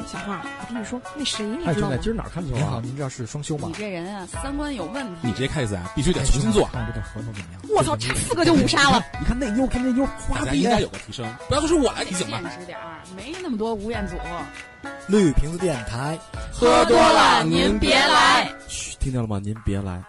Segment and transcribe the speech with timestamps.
[0.00, 1.96] 哎，小花，我跟你说，那谁你知道吗？
[2.00, 2.80] 今儿哪儿看球您好，啊？
[2.82, 3.74] 您这是双休吗你？
[3.74, 5.20] 这人啊，三观有问题。
[5.22, 6.66] 你这 case 啊，必须得重新做。
[6.72, 7.62] 看这个合同怎么样？
[7.68, 9.02] 我操，差四个就五杀了。
[9.18, 12.40] 你看那妞，看那妞，花臂应该有个提升，不要都是我来提醒吧。
[12.42, 14.16] 现实点儿，没那么多吴彦祖。
[15.06, 16.18] 绿瓶子电台，
[16.52, 18.50] 喝多了您别来。
[18.68, 19.38] 嘘，听见了吗？
[19.42, 20.02] 您别来。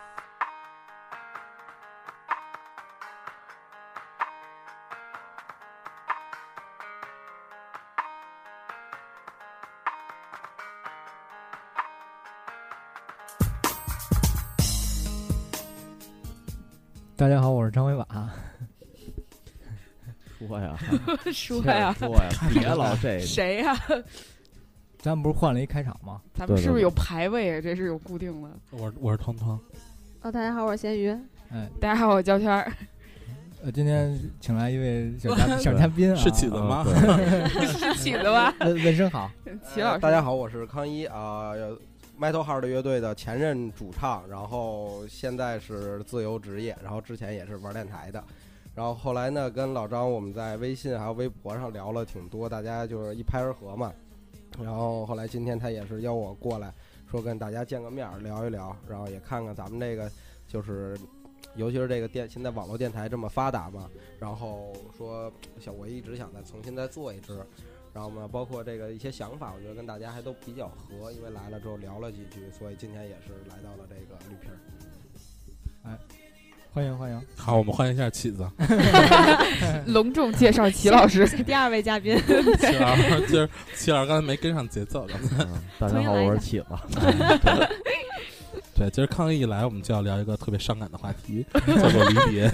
[17.22, 18.08] 大家好，我是张伟瓦。
[20.40, 20.76] 说呀，
[21.32, 23.20] 说呀，说呀，别老这个。
[23.20, 23.78] 谁呀？
[24.98, 26.20] 咱们不是换了一开场吗？
[26.34, 27.62] 咱们是不是有排位啊？
[27.62, 28.50] 这是有固定的。
[28.72, 29.50] 我是我是汤汤，
[30.24, 31.12] 哦，大家好，我是咸鱼。
[31.52, 32.74] 哎，大家好，我焦圈儿。
[33.62, 36.84] 呃，今天请来一位小嘉 小嘉宾啊，是起子吗？
[37.78, 38.52] 是起子吧？
[38.58, 39.30] 呃问声好。
[39.72, 41.52] 齐老师，大家好，我是康一啊、
[42.20, 48.24] Metal Heart 乐队的前任主唱，然后现在是自由职业，然后之前也是玩电台的，
[48.76, 53.94] 然后后来呢跟老张我们在微信还有微博上聊了挺多，大家就是一拍而合嘛，
[54.62, 56.74] 然后后来今天他也是邀我过来，
[57.10, 60.12] 说跟大家见个面聊一聊，然后也看看咱们这个
[60.48, 60.98] 就是。
[61.58, 67.46] 尤其是这个电，现在网络电台这么发达嘛，然后说想我一直想再重新再做一支，
[67.94, 74.58] 然后呢，包括这个一些想法，我觉得跟大家还都比较合，因为来了之后聊了几句，所以今天也是来到了这个绿皮儿。
[75.84, 75.98] 哎
[76.74, 78.50] 欢迎欢迎，好，我们欢迎一下起子。
[79.88, 81.28] 隆重介绍齐老师。
[81.44, 82.18] 第二位嘉宾，
[82.62, 85.44] 齐老师，今儿齐老师刚才没跟上节奏，刚才。
[85.44, 86.68] 嗯大家好，我是起子。
[88.74, 92.50] 对，今儿康一一来，我们就要聊一个特别伤感的话题，叫做离别。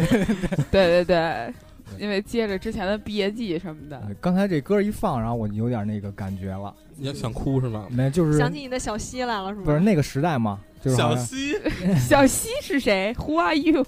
[0.72, 1.54] 对对对，
[2.00, 7.88] 因为接着之前的毕业季什么的，呃刚才这歌一放，然后我有点那个感觉了，你要想哭是吗？
[7.90, 9.64] 没就是想起你的小溪来了是吗？
[9.66, 11.56] 不是那个时代嘛，就是小西，
[12.00, 13.86] 小西是谁？Who are you？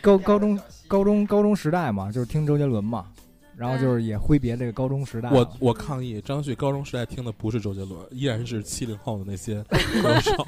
[0.00, 0.58] 高高中
[0.88, 3.06] 高中高中时代嘛，就是听周杰伦嘛，
[3.56, 5.36] 然后就是也挥别这个高中时代了。
[5.36, 9.62] 我我抗议，张旭高中时代听的不是周杰伦，依然是七零后的那些
[10.02, 10.46] 歌手。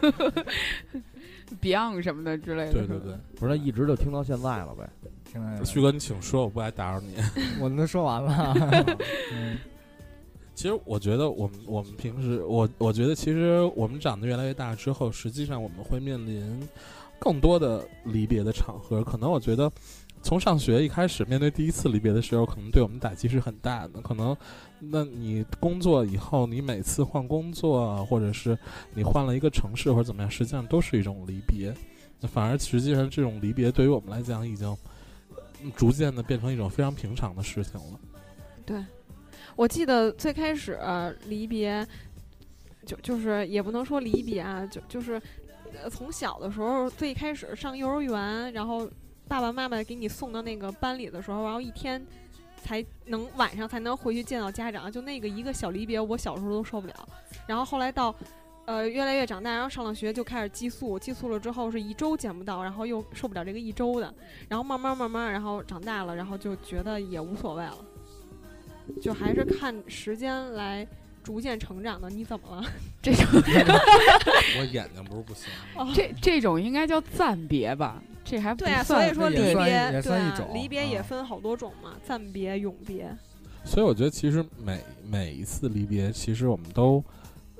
[1.66, 2.72] Beyond 什么的之类的。
[2.72, 4.88] 对对对，不是，他一直就听到现在了呗。
[5.24, 7.14] 听来旭哥你请说，我不爱打扰你。
[7.60, 8.54] 我都说完了。
[9.32, 9.58] 嗯
[10.54, 16.66] 其实我觉得我们我们平时我我觉得其实我们长得越来越大之后，实际上我们会面临
[17.18, 19.04] 更多的离别的场合。
[19.04, 19.70] 可能我觉得
[20.26, 24.00] 从上学一开始面对第一次离别的时候，可能对我们打击是很大的。
[24.00, 24.36] 可能
[24.80, 28.58] 那你工作以后，你每次换工作，或者是
[28.92, 31.72] 你换了一个城市或者怎么样，实际上都是一种离别。
[32.18, 34.76] 那反而实际上这种离别对于我们来讲，已经
[35.76, 38.00] 逐渐的变成一种非常平常的事情了。
[38.64, 38.84] 对，
[39.54, 40.76] 我记得最开始、
[41.28, 41.86] 离别，
[42.84, 45.22] 就就是也不能说离别啊，就就是
[45.88, 48.90] 从小的时候最开始上幼儿园，然后
[49.28, 52.04] 爸爸妈妈给你送到那个班里的时候，然后一天
[52.62, 56.94] 才能晚上才能回去见到家长，就那个一个小离别，我小时候都受不了。
[57.46, 58.14] 然后后来到
[58.66, 64.12] 呃越来越长大，然后上了学就开始寄宿，寄宿了之后是一周见不到，然后又受不了这个一周的，
[64.48, 67.78] 然后慢慢慢慢，然后长大了，然后就觉得也无所谓了。
[69.02, 70.86] 就还是看时间来
[71.22, 72.08] 逐渐成长的。
[72.08, 72.64] 你怎么了？
[73.02, 73.24] 这种
[74.60, 75.48] 我眼睛不是不行。
[75.92, 78.00] 这这种应该叫暂别吧？
[78.26, 83.08] 这还不对所以说离也算别，也对啊算一种，离别也啊分好多种嘛，暂别、永别。
[83.64, 87.02] 所以我觉得，其实每每一次离别，其实我们都，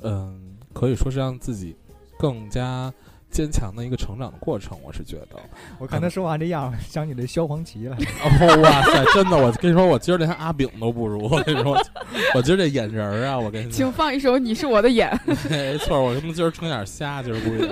[0.03, 1.75] 嗯，可以说是让自己
[2.19, 2.93] 更加
[3.36, 4.78] 坚强的一个成长的过程。
[4.82, 5.36] 我是觉得，
[5.78, 7.94] 我看他说话这样，想起这萧煌奇来。
[8.24, 11.28] 哦，哇塞，真的，我跟你说，我今儿连阿炳都不如。
[11.28, 11.84] 我跟你说，我
[12.37, 15.11] 我今儿这眼仁儿啊，我跟你请，放一首《你是我的眼》。
[15.50, 17.69] 没错，我他妈今儿成点瞎，今儿估计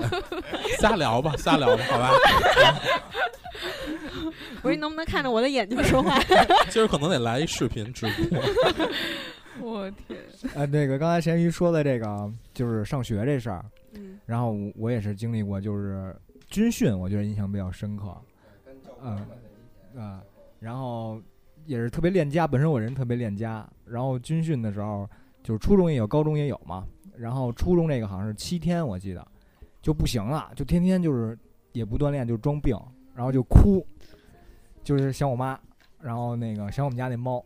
[0.79, 2.11] 瞎聊吧，瞎聊吧，好吧。
[4.63, 6.19] 我说你能不能看着我的眼睛说话？
[6.69, 8.43] 今儿可能得来一视频直播。
[9.61, 10.19] 我天，
[10.55, 16.15] 呃，那个刚才咸鱼说的这个就是上学这事儿，嗯，然后我我也是经历过，就是
[16.49, 18.17] 军训，我觉得印象比较深刻。
[19.03, 19.27] 嗯
[19.97, 20.23] 啊、
[20.59, 21.21] 然后
[21.67, 25.09] 也是特别恋家，本身我人特别恋家，然后军训的时候，
[25.43, 26.87] 就是初中也有，高中也有嘛。
[27.17, 29.25] 然后初中那个好像是七天，我记得
[29.81, 31.39] 就不行了，就天天就是
[31.73, 32.77] 也不锻炼，就装病，
[33.15, 33.87] 然后就哭，
[34.83, 35.57] 就是想我妈，
[36.01, 37.45] 然后那个想我们家那猫，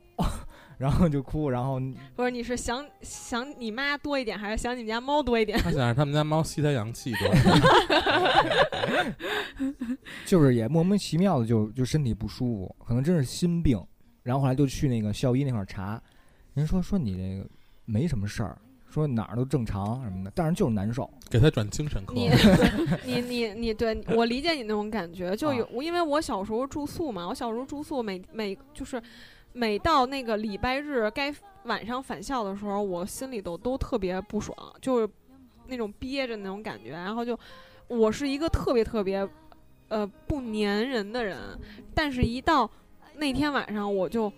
[0.79, 1.81] 然后就哭，然后
[2.15, 5.59] 不是，你是想想你妈多一点，还是想你们家猫多一点？
[5.59, 7.29] 他想让他们家猫吸他阳气多。
[10.25, 13.83] 就是也莫名其妙的就就身体不舒服，可能真是心病，
[14.23, 16.01] 然后后来就去那个校医那块儿查，
[16.55, 17.49] 人说说你这个
[17.85, 18.57] 没什么事儿，
[18.89, 21.11] 说哪儿都正常什么的，但是就是难受。
[21.29, 22.15] 给他转精神科。
[22.15, 22.31] 你
[23.05, 29.03] 你你你对我理解你那种感觉，就有、啊因为我小时候住宿嘛，我小时候住宿每每就是
[29.59, 31.35] 每到那个礼拜日该
[31.65, 35.09] 晚上返校的时候，我心里头都特别不爽，就是
[35.67, 37.37] 那种憋着那种感觉，然后就
[37.89, 39.29] 我是一个特别特别
[39.89, 41.37] 呃不粘人的人，
[41.93, 42.71] 但是一到
[43.17, 44.33] 那天晚上我就。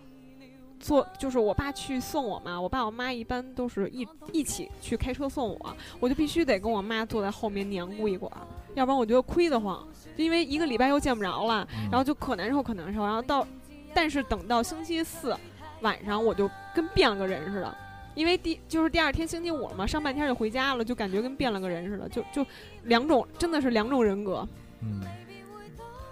[0.83, 8.39] 坐就是我爸去送我嘛，我爸我妈一般都是一一起去开车送我，我就必须得跟我妈坐在后面黏糊一会儿，
[8.75, 9.87] 要不然我觉得亏得慌，
[10.17, 13.47] 就因为一个礼拜又见不着了，然后就可难受可难受，然后到，
[13.95, 15.37] 但是等到星期四
[15.81, 17.77] 晚上我就跟变了个人似的，
[18.15, 22.47] 因为第就是第二天星期五了嘛，上半天就回家了，就感觉跟变了个人似的，就就
[22.85, 24.47] 两种真的是两种人格，
[24.83, 25.03] 嗯，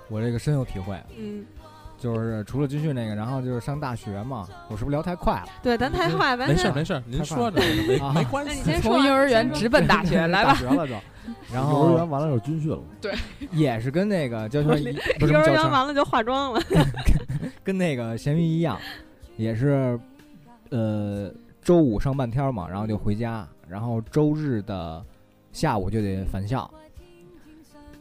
[0.09, 1.45] 我这个深有体会，嗯，
[1.99, 5.49] 就是除了军训那个，然后就是上大学嘛，我是不是聊太快了？
[5.63, 8.51] 对，咱太快，没事儿没事儿，您太说着没啊没关系。
[8.53, 10.53] 那你先说从幼儿园直奔大学，来吧。
[10.53, 10.95] 大学了就，
[11.53, 13.13] 然幼儿园后完了就是军训了，对
[13.53, 16.61] 也是跟那个交圈一，不是幼儿园完了就 化妆了，
[17.65, 18.79] 跟那个咸鱼一样，
[19.37, 19.99] 也是
[20.71, 21.31] 呃
[21.61, 25.05] 周五上半天嘛，然后就回家，然后周日的
[25.53, 26.71] 下午就得返校，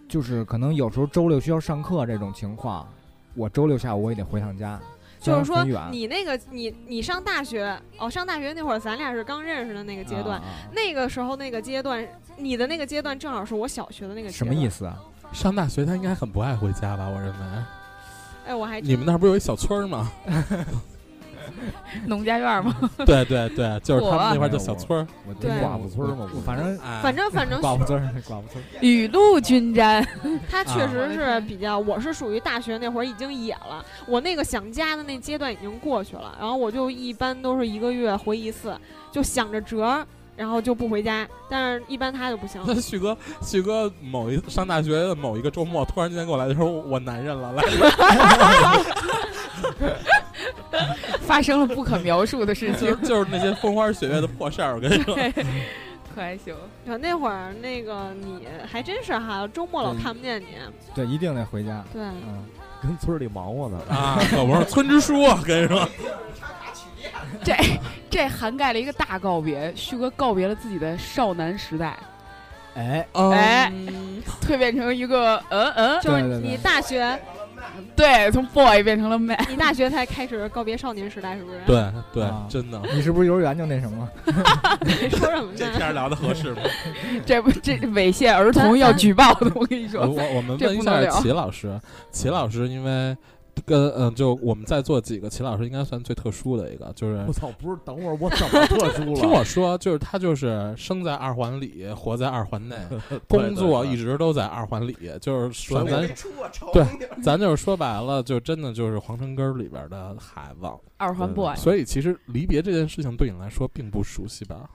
[0.08, 2.88] 就是可能有时候周六需要上课这种情况，
[3.38, 4.80] 我周六下午我也得回趟家，
[5.20, 10.42] 就是说你那个你你上大学哦，上大学那会儿咱俩是刚认识的那个阶段，
[10.74, 12.06] 那个时候那个阶段，
[12.36, 14.34] 你的那个阶段正好是我小学的那个阶段。
[14.34, 14.68] 什么意？
[14.68, 14.98] 思啊？
[15.32, 17.08] 上大学他应该很不爱回家吧？
[17.08, 17.36] 我认为。
[18.48, 20.12] 哎，我还你们那儿不是有一小村儿吗？
[22.08, 22.76] 农家院吗？
[23.06, 25.08] 对对对，就是他们那块儿叫小村儿。
[25.28, 30.06] 我对寡妇村嘛反正哎反正反正寡妇村儿寡妇村儿雨露均沾，
[30.50, 38.76] 他确啊实是比较，我是属于大学那会儿已经野了，我那个想家的那阶段已经过去了，然后我就一般都是一个月回一次，
[39.12, 40.06] 就想着辙，
[40.36, 42.62] 然后就不回家，但是一般他就不行。
[42.66, 47.64] 那旭哥，旭哥某一上大学的某一个周末，突然间给我来的时候，我男人了，来，
[51.22, 52.96] 发生了不可描述的事就情是。
[53.08, 55.16] 就是那些风花雪月的破事儿，我跟你说。
[56.16, 56.56] 可还行，
[56.88, 60.48] 啊，那会儿那个你还真是哈，周末老看不见你。
[60.96, 61.84] 对，一定得回家。
[61.94, 62.44] 对，嗯，
[62.82, 63.80] 跟村里忙活呢。
[63.88, 65.88] 啊，可不是村支书，啊跟你说，
[67.44, 67.56] 这
[68.10, 71.96] 这涵盖了一个大告别，旭哥告别了自己的少男时代，
[72.74, 74.24] 哎，哎嗯。
[74.42, 77.18] 蜕变成一个嗯嗯，就是你大学，
[77.96, 79.38] 对，从 boy 变成了 man。
[79.50, 81.84] 你大学才开始告别少年时代，是不是？，对
[82.14, 82.82] 对啊，真的。
[82.94, 84.08] 你是不是幼儿园就那什么？
[85.10, 85.78] 说什么这呢？
[85.78, 86.62] 片儿聊的合适吗？
[87.26, 90.02] 这不这猥亵儿童要举报的，我跟你说。
[90.02, 91.80] 我我们问一下齐老师，
[92.12, 93.16] 齐老师因为
[93.66, 99.16] 跟嗯，就我们在座几个，齐老师应该算最特殊的一个，就是我操，不是，等会儿我怎么特殊了？
[99.20, 102.76] 听我说，就是他就是生在二环里，活在二环内，
[103.28, 106.08] 工作一直都在二环里，就是说咱
[106.74, 106.86] 对
[107.24, 110.68] 咱就是说白了，就真的就是皇城根儿里边的孩子。
[110.98, 114.70] 二环 boy，所以其实离别这件事情对你来说并不熟悉吧？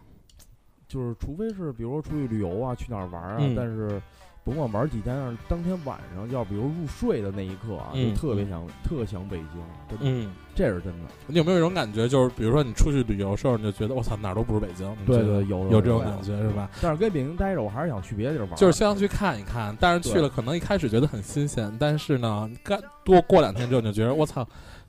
[0.87, 4.01] 就是除非是比如说出去旅游啊，去哪儿玩啊，嗯但是
[4.45, 11.09] 甭管玩几天，要是当天晚上要比如入睡的那一刻啊，嗯就特别想、特想北京，真的，嗯，这是真的。
[11.29, 14.91] 你有没有一种感觉，就是比如说你出去旅游的时候，你就觉得我操哪儿都不是北京？
[15.01, 16.69] 你对觉得对，有有这种感觉是吧？
[16.81, 18.57] 但是跟北京待着，我还是想去别的地儿玩。
[18.57, 24.45] 就是想去看一看，但是去了可能一开始觉得很新鲜，但是呢，干多过两天之后你就觉得我操，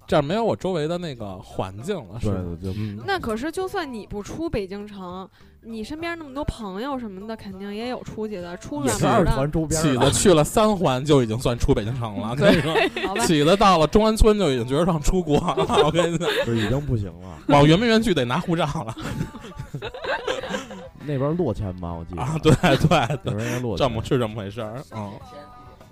[0.07, 2.43] 这儿没有我周围的那个环境了，是对吧？
[2.59, 5.29] 对对，嗯，那可是，就算你不出北京城，
[5.65, 9.31] 你身边那么多朋友什么的，肯定也有出去的，出也是二远门的。
[9.37, 12.73] 环周边起子去了三环就已经算出北京城了， 跟你说，
[13.07, 15.55] 好吧，起子到了中关村就已经觉得上出国了，
[15.85, 17.37] 我跟你讲，是已经不行了。
[17.47, 18.95] 往圆明园去得拿护照了
[21.05, 22.37] 那边落签吧，我记得啊！
[22.41, 23.87] 对对那对，边落签。
[23.87, 25.11] 这么是这么回事儿，嗯，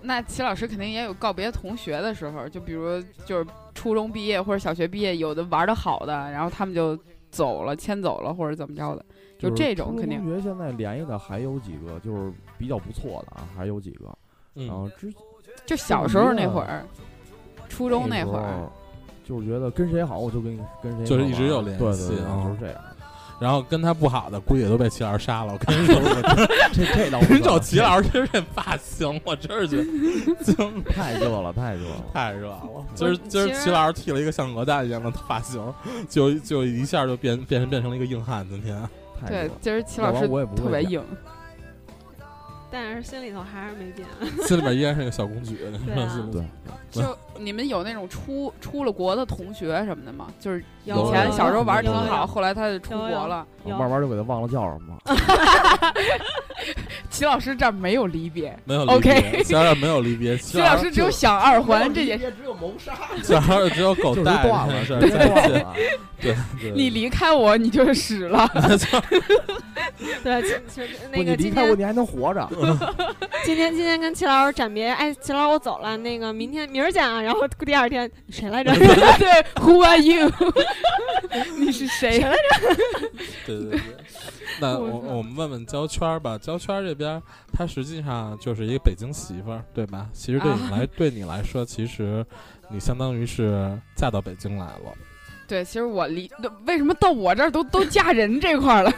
[0.01, 6.98] 那齐老师肯定也有告别同学的时候，就比如就是初中毕业或者小学毕业，有的玩的好的，然后他们就
[7.30, 9.04] 走了，迁走了或者怎么着的，
[9.41, 14.05] 就这种肯定同学现在联系的还有几个，就是比较不错的啊，还有几个。
[14.53, 15.13] 然后嗯，之
[15.65, 16.86] 就小时候那会儿，
[17.69, 18.69] 初中那会儿，
[19.24, 22.75] 就是觉得跟谁好我就跟跟谁好就是一直有玩联对对对，系啊就是这样。
[23.39, 25.95] 然后跟他不好的估计也都被齐老师杀了，我跟你说。
[26.71, 29.83] 这这倒不人知道找齐老师其实这发型，我真是觉得
[30.45, 32.05] 惊太热了，太热了。
[32.13, 32.62] 太热了。
[32.93, 35.60] 今儿今儿齐老师剃了一个像鹅蛋一样的发型，
[36.07, 38.48] 就就一下就变变成变成了一个硬汉。
[38.48, 38.79] 今天
[39.28, 41.04] 对今儿齐老师我也不特别硬，
[42.72, 44.08] 但是心里头还是没变。
[44.48, 45.58] 心里边依然是个小公举。
[45.86, 46.44] 对啊对，
[47.04, 50.28] 就你们有那种出出了国的同学什么的吗？
[50.40, 53.46] 就是以前小时候玩儿挺好，后来他就出国了。
[53.66, 54.98] 有慢慢就给他忘了叫什么。
[57.22, 62.34] 齐老师这儿没有离别，没有离 OK 别，其实没有离别， 齐齐老师只有想二环这件事。
[62.36, 62.94] 只有谋杀。
[63.22, 65.75] 小孩儿只有狗就是带断了，这件事儿直接再见断了。
[66.20, 68.50] 对，对你离开我，你就是死了。
[70.24, 72.50] 对，其其实那个今离开我，你还能活着。
[73.46, 77.22] 今天今天跟齐老师暂别，哎，齐老师我走了，那个明天明儿见啊。
[77.22, 78.74] 然后第二天谁来着？
[78.74, 80.32] 对，Who are you？
[81.60, 82.75] 你是谁来着？
[83.46, 83.80] 对对对。
[84.60, 90.10] 那我我我们问问焦圈儿吧，焦圈儿这边儿，她实际上就是一个北京媳妇儿，对吧？
[90.13, 92.25] 其实对你啊来，对你来说，其实
[92.70, 94.93] 你相当于是嫁到北京来了。
[95.51, 96.31] 对，其实我离
[96.65, 98.89] 为什么到我这儿都都嫁人这块儿了？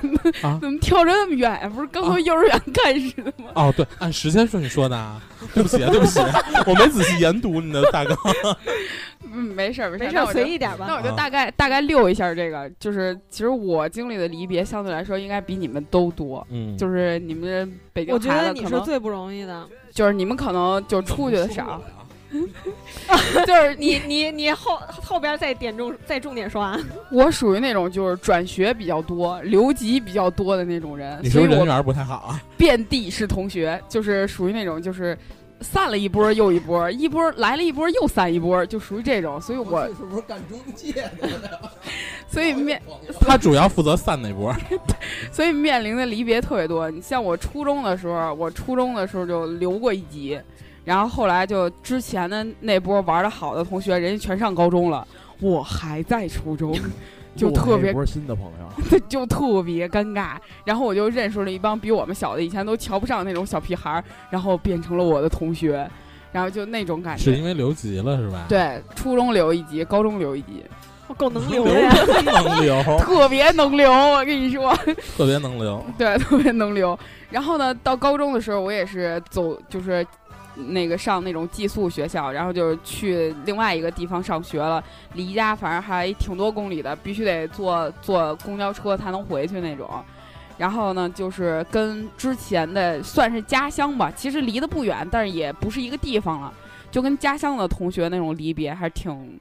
[0.44, 1.68] 啊 怎么跳这么远呀？
[1.74, 3.50] 不是刚从幼儿园开始的吗？
[3.56, 5.20] 哦，对，按时间顺序说的啊。
[5.54, 6.20] 对不起，对不起，
[6.68, 8.16] 我没仔细研读你的大纲。
[9.34, 10.86] 嗯，没事儿，没事儿，事儿，那我就随意点吧。
[10.88, 21.82] 那我就啊大概大概溜一下这个，就是其实我经历的离别相对来说应该比你们都多，嗯，就是你们北京我觉孩得你是子可能最不容易的，就是你们可能就出去的少，
[23.46, 26.80] 就是你你你后后边再点重再重点说啊。
[27.12, 32.42] 我属于那种就是转学比较多、留级比较多的那种人，你所以人缘不太好啊？
[32.58, 35.18] 遍地是同学，就是属于那种就是
[35.62, 41.30] 散了一波又一波，一波来了一波又散一波，就属于这种，所以我是不是干中介的？
[42.28, 42.82] 所以面
[43.20, 44.54] 他主要负责散那波。
[45.32, 46.90] 所以面临的离别特别多。
[46.90, 50.40] 你像我初中的时候，我初中的时候就留过一级，
[50.86, 55.08] 然后后来就之前的那波玩的好的同学，人家全上高中了，
[55.40, 56.78] 我还在初中，
[57.36, 59.00] 就特别来一波新的朋友。
[59.08, 60.32] 就特别尴尬。
[60.66, 65.88] 然后我就认识了一帮比我们小的，以前都瞧不上那种小屁孩儿，然后变成了我的同学，
[66.32, 67.24] 然后就那种感觉。
[67.24, 70.64] 是因为留级了是吧？，对，初中留一级，高中留一级，
[71.08, 71.94] 我 够能留的呀。
[72.26, 73.92] 能留，特别能留。
[73.92, 74.76] 我跟你说，
[75.16, 75.86] 特别能留。
[75.98, 76.98] 对，特别能留。
[77.30, 80.06] 然后呢，到高中的时候，我也是走，就是
[80.56, 84.84] 那个上那种寄宿学校，然后就是去另外一个地方上学了，
[85.14, 89.90] 离家反正还挺多公里的，必须得坐坐公交车才能回去那种。
[90.58, 96.54] 然后呢，就是跟之前的算是家乡吧，其实离得不远，但是也不是一个地方了，
[96.92, 99.40] 就跟家乡的同学那种离别还挺。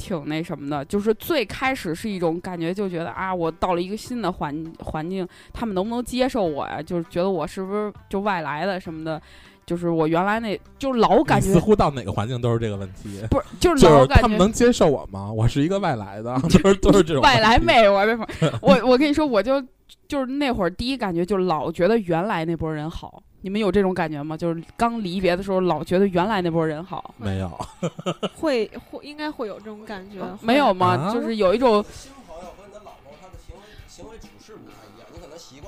[0.00, 6.80] 挺那什么的，就是最开始是一种感觉，就觉得啊，我到了一个新的环环境，他们能不能接受我呀？
[6.80, 9.20] 就是觉得我是不是就外来的什么的，
[9.68, 13.20] 就是我原来那就老感觉似乎到哪个环境都是这个问题。
[13.30, 15.30] 不是，就是就是老感觉他们能接受我吗？
[15.30, 17.58] 我是一个外来的， 就是都是这种外来。
[17.58, 19.62] 妹，我那会儿， 我我跟你说，我就
[20.08, 23.22] 就是那会儿第一感觉就老觉得原来那波人好。
[23.40, 24.36] 你们有这种感觉吗？
[24.36, 27.48] 就是刚离别的时候，老觉得原来那波人好，没有，
[28.34, 30.18] 会会应该会有这种感觉。
[30.40, 30.88] 没有吗？
[30.96, 34.16] 啊就是有一种新朋友和你的老朋友，他的行为行为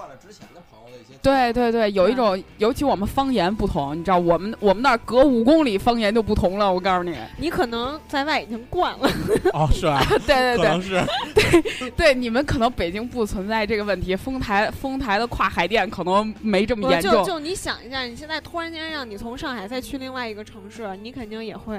[0.00, 1.12] 惯了之前的朋友的一些。
[1.22, 6.72] 对对对，有一种，尤其我们方言不同，你知道，我们我们那儿隔五公里方言就不同了。
[6.72, 9.10] 我告诉你，你可能在外已经惯了。
[9.52, 10.02] 哦， 是吧？
[10.26, 11.04] 对对对可能是
[11.96, 17.12] 对，你们可能北京不存在这个问题，丰台丰台的跨海淀可能没这么不严重。
[17.12, 21.76] 就就你想一下，你现在突然间让你从上海再去另外一个城市，你肯定也会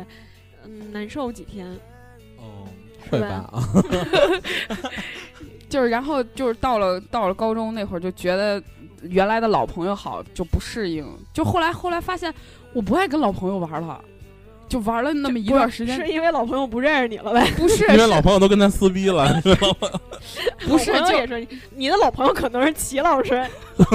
[0.64, 1.68] 嗯难受几天。
[2.38, 2.68] 哦，
[3.10, 3.50] 会吧？
[5.72, 8.62] 啊，就是然后就是到了到了高中那会儿，就觉得
[9.04, 11.06] 原来的老朋友好，就不适应。
[11.34, 12.34] 就后来后来发现，
[12.74, 14.00] 我不爱跟老朋友玩了，
[14.68, 16.08] 就玩了那么一段时间是。
[16.08, 17.50] 因为老朋友不认识你了呗？
[17.58, 19.90] 不是因为老朋友都跟他撕逼了，你知道吗？
[20.68, 23.44] 不是就是，你的老朋友可能是齐老师，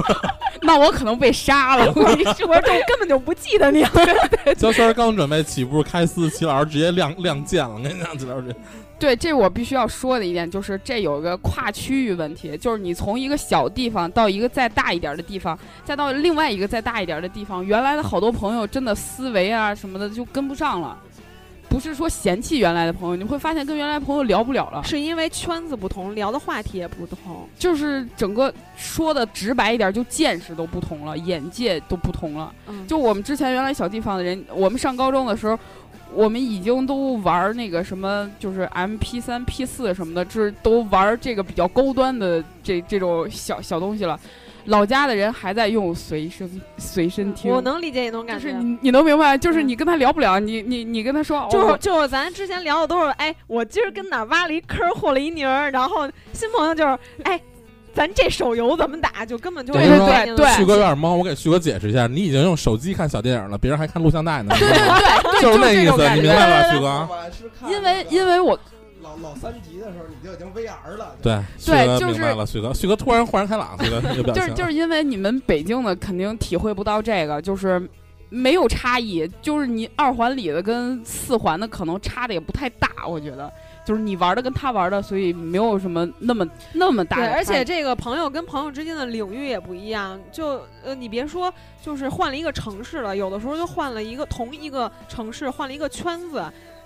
[0.62, 1.86] 那我可能被杀了。
[1.94, 3.90] 我跟你说，我就根本就不记得你了。
[4.58, 7.74] 焦圈刚准备起步开撕，齐老师直接亮亮剑了。
[7.74, 8.54] 我跟你讲，齐老师，
[8.98, 20.98] 对，这我必须要说的一点就是，这有个跨区域问题，就是你从一个小地方到一个再大一点的地方，再到另外一个再大一点的地方，原来的好多朋友真的思维啊什么的就跟不上了。
[21.68, 27.46] 不是说嫌弃原来的朋友，你会发现跟原来朋友聊不了了，是因为圈子不同，聊的话题也不同。
[27.58, 32.54] 就是整个说的直白一点，就见识都不同了，眼界都不同了。
[32.68, 35.58] 嗯，就我们之前原来小地方的人，我们上高中的时候，
[36.16, 44.18] 我们已经都玩那个什么，就是 M P 三、P 四什么的，就是都玩这个比较高端的这这种小小东西了。
[44.64, 48.50] 老家的人还在用随身随身听，我能理解你那种感觉。
[48.50, 57.40] 就是你你能明白，就是嗯你跟他聊不了，你你你跟他说，哦就是就是咱之前聊的都是，哎，我今儿跟哪儿挖了一坑儿，和了一泥儿，然后新朋友就是，哎，
[57.96, 67.08] 咱这手游怎么打，就根本就对对对旭哥有点懵，我给旭哥解释一下，你已经用手机看小电影了，别人还看录像带呢，对对对，就是那意思，这种感觉你明白吧，旭哥？
[67.72, 68.58] 因为因为我
[69.02, 71.14] 老老三级的时候，你就已经 VR 了。
[71.22, 73.90] 对，对就是明白了，旭哥，旭哥突然豁然开朗，旭
[74.22, 77.80] 哥就是就是因为你们北京的肯定体会不到这个，就是
[78.28, 83.50] 没有差异，就是你二环里的跟四环的可能差的也不太大，我觉得。
[83.86, 87.26] 就是你玩的跟他玩的，所以没有什么那么那么大对。
[87.28, 96.44] 而且这个朋友跟朋友之间的领域也不一样，就呃，你别说，就是换了一个城市了，有的时候就换了一个同一个城市，换了一个圈子。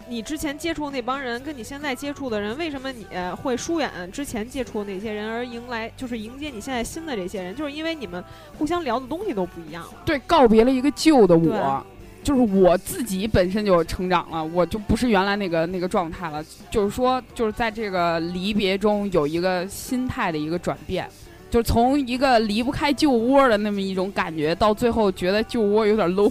[0.08, 7.54] 你之前接触的那帮人，跟你现在接触的人，为什么你呃会疏远之前接触的那些人，而迎来就是迎接你现在新的这些人？
[7.54, 8.24] 就是因为你们
[8.58, 9.90] 互相聊的东西都不一样了。
[10.04, 11.86] 对告别了一个旧的我，
[12.22, 16.44] 就是我自己本身就成长了，我就不是原来那个那个状态了。
[16.70, 21.08] 就是说，就是在这个离别中有一个心态的一个转变，
[21.50, 26.30] 就从一个离不开旧窝的那么一种感觉，到最后觉得旧窝有点 low，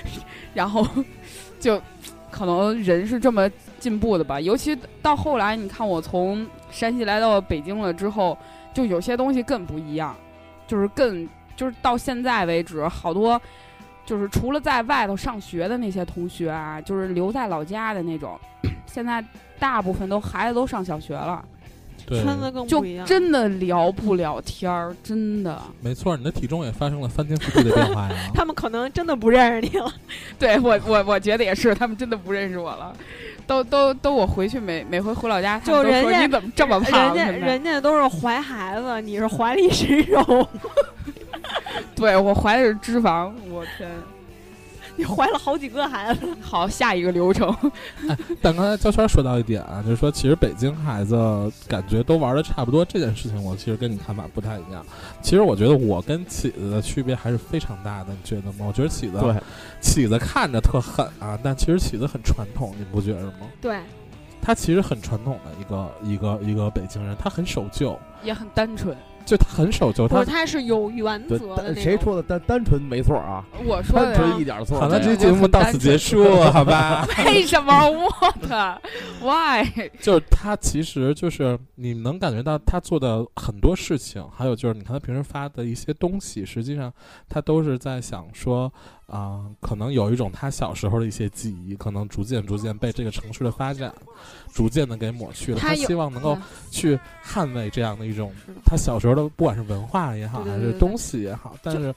[0.52, 0.86] 然后
[1.58, 1.80] 就
[2.30, 4.38] 可能人是这么进步的吧。
[4.38, 8.36] 尤其到后来，你看我从山西来到北京了之后，
[8.74, 10.14] 就有些东西更不一样，
[10.66, 13.40] 就是更就是到现在为止，好多
[14.10, 18.36] 就是除了在外头上学的那些同学啊，就是留在老家的那种，
[18.84, 19.24] 现在
[19.56, 21.40] 大部分都孩子都上小学了，
[22.04, 23.06] 对，圈子更就不一样。
[23.06, 25.62] 真的聊不了天儿，真的。
[25.80, 28.16] 没错，你的体重也发生了翻天覆地的变化呀。
[28.34, 29.88] 他们可能真的不认识你了。
[30.40, 32.92] 对我我我觉得也是，他们真的不认识我了，
[33.46, 37.14] 都都都我回去每每回回老家，他们都就人家说你怎么这么胖？
[37.14, 40.48] 人家人家都是怀孩子，你是怀里是肉，
[42.00, 43.90] 对我怀的是脂肪，我天！
[44.96, 46.26] 你怀了好几个孩子。
[46.42, 47.54] 好，下一个流程，
[48.42, 51.14] 但刚才焦圈说到一点啊，就是说其实北京孩子
[51.68, 54.84] 感觉都玩的差不多，这件事情我其实跟你看法不太一样。
[55.22, 58.64] 其实我觉得我跟起子的区别还是非常大的，你觉得吗？
[58.66, 59.34] 我觉得起子对，
[59.80, 63.46] 起子看着特狠啊，但其实起子很传统，你不觉得吗？
[63.60, 63.78] 对，
[64.42, 68.94] 他其实很传统的一个一个一个北京人，他很守旧，也很单纯。
[69.30, 71.80] 就他很守旧，不是，他他是有原对则的那种。
[71.80, 73.46] 谁说的单单纯没错啊？
[73.64, 77.06] 我说的单纯呀一点错好，那没有这期节目到此结束，好吧？
[77.26, 78.82] 为什么 what
[79.22, 79.64] why？
[80.00, 86.92] 就是他其实就是你能感觉到他做的很多事情，还有就是你看他平时发的一些东西，实际上
[87.28, 88.72] 他都是在想说
[89.06, 93.92] 啊、可能有一种他小时候的一些记忆，可能逐渐逐渐被这个城市的发展
[94.52, 95.58] 逐渐的给抹去了。
[95.58, 96.36] 他他希望能够
[96.70, 98.32] 去捍卫这样的一种
[98.64, 101.94] 他小时候的，不管是文化也好，还是东西也好，但是。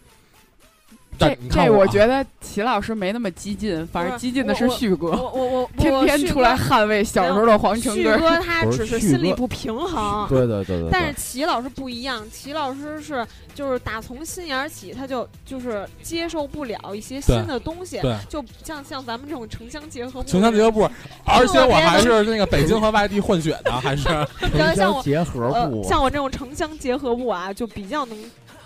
[1.17, 8.17] 这这我啊觉得齐老师没那么激进，反正激进的我我是旭哥，我我我 天天出来旭捍卫小时候的皇城根儿。
[8.17, 10.27] 旭哥他不只是心里不平衡。
[10.29, 20.89] 对对对对，但是齐老师不一样，齐老师是就是打从心眼儿起，他就就是接受不了一些新的东西，对就像像咱们这种城乡结合部城乡结合部，
[21.25, 24.03] 而且我还是那个北京和外地混血的，还是
[24.39, 28.17] 像城像我乡结合呃部，像我这种城乡结合部啊，就比较能，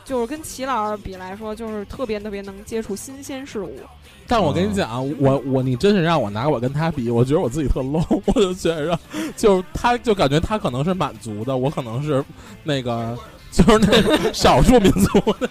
[0.07, 3.77] 就是跟齐老师比来说，就是特别特别能接触新鲜事物。
[4.25, 8.97] 但我跟你讲，我我你真是让我拿我跟他比，我觉得我自己特 low， 我就觉着，
[9.35, 12.23] 就是他就感觉他可能是满族的，我可能是
[12.63, 13.17] 那个
[13.51, 15.49] 就是那个 少数民族的。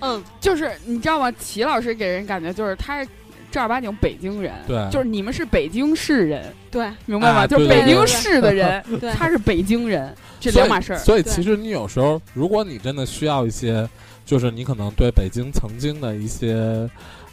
[0.00, 1.30] 嗯，就是你知道吗？
[1.32, 3.08] 齐老师给人感觉就是他是
[3.52, 7.40] 正儿八经北京人，对就是你们是北京市人，对明白吗？
[7.42, 10.98] 啊就是对对对北京市的人， 对，他是北京人，这两码事儿。
[10.98, 13.86] 所以其实你有时候，如果你真的需要一些，
[14.24, 16.88] 就是你可能对北京曾经的一些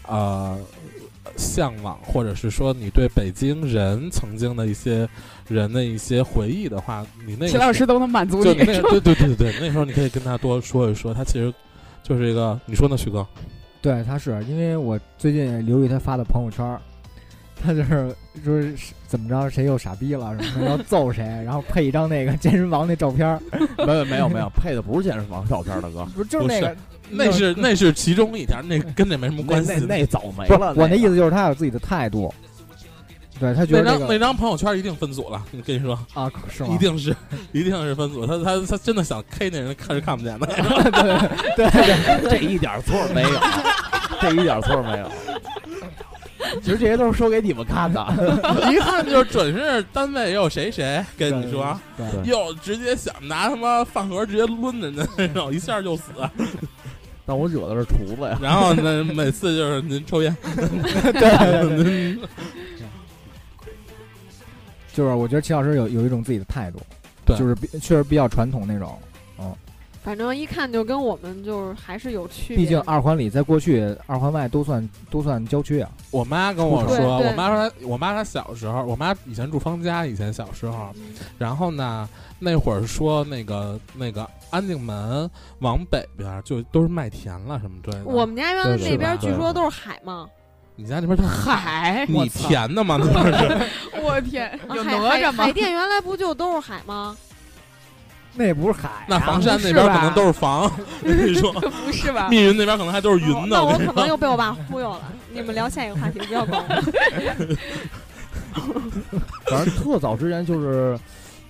[0.08, 0.58] 呃
[1.38, 5.08] 向往，或者是说你对北京人曾经的一些
[5.48, 11.54] 人的一些回忆的话，你那个齐老师都能满足你，就那是吧对对对对，那时候你可以跟他多说一说，他其实
[12.04, 13.26] 就是一个你说呢，徐哥？
[13.82, 16.82] 对，他是因为我最近也留意他发的朋友圈儿，
[17.62, 23.40] 他就是说是怎么着谁又傻逼了什么的要揍谁，然后配一张那个健身房那照片儿，
[23.86, 26.76] 没有没有没有，配的不是健身房照片的哥，不是就是那个
[27.10, 29.80] 那是那是其中一条，那跟那没什么关系那。
[29.80, 30.74] 那那早没了。
[30.76, 32.34] 我那意思思就是他有自己的态度，
[33.40, 36.70] 对他觉那得这个张那张朋友圈一定分组了，我跟你说，啊是吗？
[36.74, 37.16] 一定是
[37.52, 38.26] 一定是分组。
[38.26, 40.46] 他他他真的想 K 那人，看是看不见的。
[41.56, 41.70] 对对
[42.22, 43.40] 对，这一点错没有，
[44.20, 45.10] 这一点错没有。
[46.64, 48.04] 其实这些都是说给你们看的，
[48.72, 51.80] 一看就是准是单位又谁谁跟你说，
[52.24, 56.06] 又直接想拿他妈饭盒直接抡人家那种，一下就死。
[57.26, 58.40] 但我惹的是厨子呀。
[58.42, 62.18] 然后呢，每次就是您抽烟，对对对，
[65.00, 66.80] 就是我觉得齐老师有有一种自己的态度，
[67.26, 69.00] 对就是比确实比较传统那种，
[69.40, 69.56] 嗯，
[70.04, 72.58] 反正一看就跟我们就是还是有区别。
[72.58, 75.90] 毕竟二环里在过去，二环外都算都算郊区啊。
[76.12, 80.94] 我妈跟我说，我妈说她，我妈她小时候，我妈以前住方家，以前小时候，
[81.38, 82.10] 然后呢，
[82.40, 88.04] 那会儿说那个那个安定门往北边就都是麦田了什么之类的。
[88.04, 90.28] 我们家原来那边据说都是海嘛，
[90.82, 92.98] 你家那边是海，你填的吗？
[92.98, 93.68] 那不是？
[94.02, 95.52] 我天，哪吒吗 海？
[95.52, 97.18] 淀原来不就都是海吗？
[98.36, 100.62] 那不是海、啊，那房山那边可能都是房，
[101.04, 102.30] 我跟你说，不是吧？
[102.30, 103.58] 密云那边可能还都是云呢。
[103.58, 105.02] 哦那我可能又被我爸忽悠了。
[105.34, 106.82] 你们聊下一个话题，不要管我。
[109.50, 110.98] 反正特早之前就是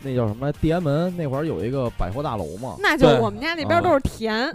[0.01, 4.33] 那叫什么来地安门那会儿有一个百货大楼嘛，那就我们家那边都是田。
[4.33, 4.53] 啊，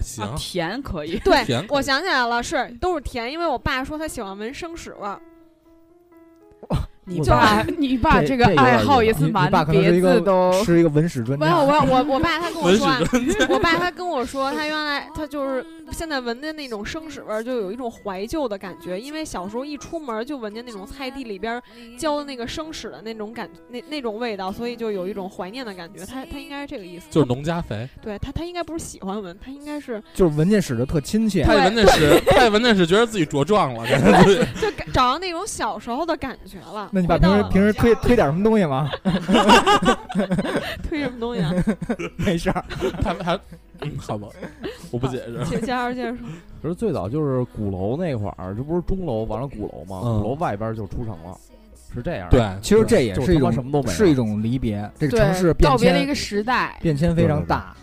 [0.00, 1.18] 行啊，，甜可以。
[1.18, 5.20] 对田，我想起来了，是都是甜，因为我爸说他喜欢闻生屎味儿。
[6.68, 10.62] 我你爸，你爸这这个爱好也是蛮爸可能别是一个致的哦。
[10.64, 11.60] 是一个文史专没有，家。
[11.60, 12.98] 我我我爸他跟我说啊，
[13.50, 15.64] 我爸他跟我说，他原来他就是
[15.94, 21.62] 现在闻的那种生屎味儿，就有一种怀旧的感觉，因为小时候一出门就闻见那种菜地里边
[21.96, 26.04] 浇的那个生屎的那种感，那那种味道，所以就有一种怀念的感觉。
[26.04, 31.54] 他他应该是这个意思，就是农家肥，对他他应该不是喜欢闻，他应该是就是闻见屎的特亲切他。
[31.54, 36.90] 也闻见屎，他也闻见屎觉得自己茁壮了， 感觉就找到那种小时候的感觉了。
[36.92, 38.90] 那你把平时平时推推点什么东西吗？
[40.88, 41.52] 推什么东西啊？
[42.16, 42.64] 没事儿，
[43.00, 43.38] 他们还，
[43.84, 44.28] 嗯，好吧，
[44.90, 45.44] 我不解释。
[45.44, 46.26] 接接着接着说，
[46.62, 50.00] 可是最早就是鼓楼那会儿，这不是钟楼完了鼓楼吗？
[50.04, 51.38] 嗯鼓楼外边就出城了，
[51.94, 52.38] 是这样的。
[52.38, 54.90] 对，其实这也就是他一种什么都没有是一种离别。
[54.98, 56.78] 这个对，城市变迁告别了一个时代。
[56.80, 57.76] 变迁非常大。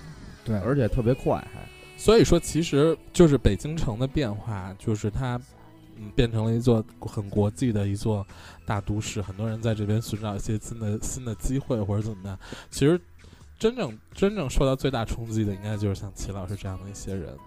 [0.44, 1.62] 对，而且特别快，还
[1.98, 5.40] 所以说，其实就是北京城的变化，就是它，
[5.98, 8.26] 嗯，变成了一座很国际的一座
[8.66, 12.36] 大都市，很多人在这边寻找一些新的新的机会或者怎么样。
[12.72, 13.00] 其实，
[13.62, 17.38] 真正真正受到最大冲击的，应该就是像齐老师这样的一些人。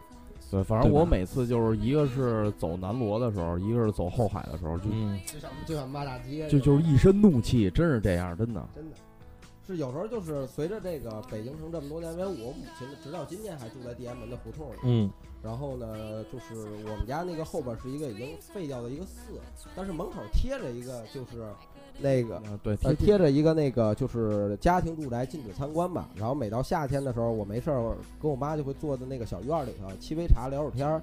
[0.48, 8.64] 对，反正我每次就是一个是走南锣的时候，一个是走后海的时候，就嗯，就想就想骂大街，就就是一身怒气，真是这样，真的。
[8.72, 8.96] 真的。
[9.66, 15.10] 是有时候就是随着这个北京城这么多年，因为我母亲直到今天还住在地安门的胡同里，嗯，
[15.42, 16.54] 然后呢，就是
[16.88, 19.40] 我们家那个后边是一个已经废掉的一个寺，
[19.74, 21.42] 但是门口贴着一个就是
[21.98, 26.08] 那个啊，对，呃贴贴着一个那个就是家庭住宅禁止参观吧。
[26.14, 31.00] 然后每到夏天的时候，我没事儿跟我妈就会坐在那个小院儿里头沏杯茶聊会儿天儿。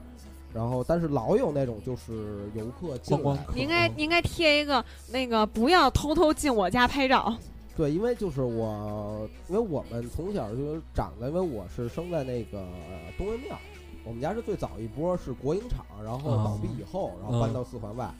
[0.53, 7.33] 然后，但是老有那种就是游客进来，你应该你应该贴一个那个不要偷偷进我家拍照。
[7.77, 13.57] 对，因为就是我，因为我们从小就长的，因为我是生在那个呃东岳庙，
[14.03, 18.11] 我们家是最早一波是国营厂，然后倒闭以后，然后搬到四环外。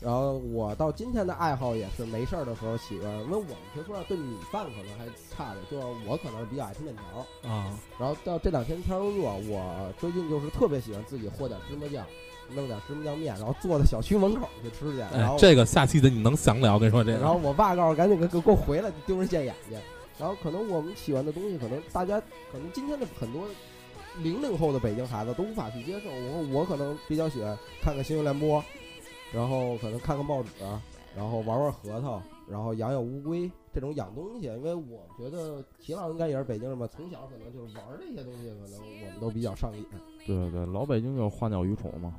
[0.00, 7.50] 然后我到今天的爱好也是没事儿的时候喜欢，因为我们平时对米饭可能还差点，就是我可能比较爱吃面条。
[7.50, 12.06] 啊，然后到这两天天儿热，我最近就是特别喜欢自己和点芝麻酱，
[12.54, 14.98] 弄点芝麻酱面，然后坐在小区门口去吃去。
[14.98, 17.18] 然后，哎这个下期的你能详聊，我跟你说这个。
[17.18, 19.74] 然后我爸告诉我赶紧给给给我回来，丢人现眼去。
[20.16, 22.20] 然后可能我们喜欢的东西，可能大家
[22.52, 23.48] 可能今天的很多
[24.22, 26.08] 零零后的北京孩子都无法去接受。
[26.10, 28.62] 我我可能比较喜欢看看新闻联播，
[29.32, 30.50] 然后可能看看报纸，
[31.16, 34.46] 然后玩玩核桃，然后养养乌龟这种养东西。
[34.46, 39.84] 因为我觉得齐老师应该也是北京人吧，从小可能就是玩这些东西，可能我们都比较上瘾。
[40.26, 42.14] 对对对，老北京就是花鸟鱼虫嘛。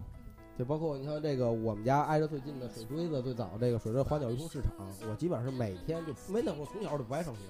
[0.57, 4.71] 就包括你看这个，我们家挨着最近的水锥子，最早这个水锥花鸟鱼虫市场，
[5.09, 7.41] 我基本上是每天就，因为那会儿从小就不爱上学，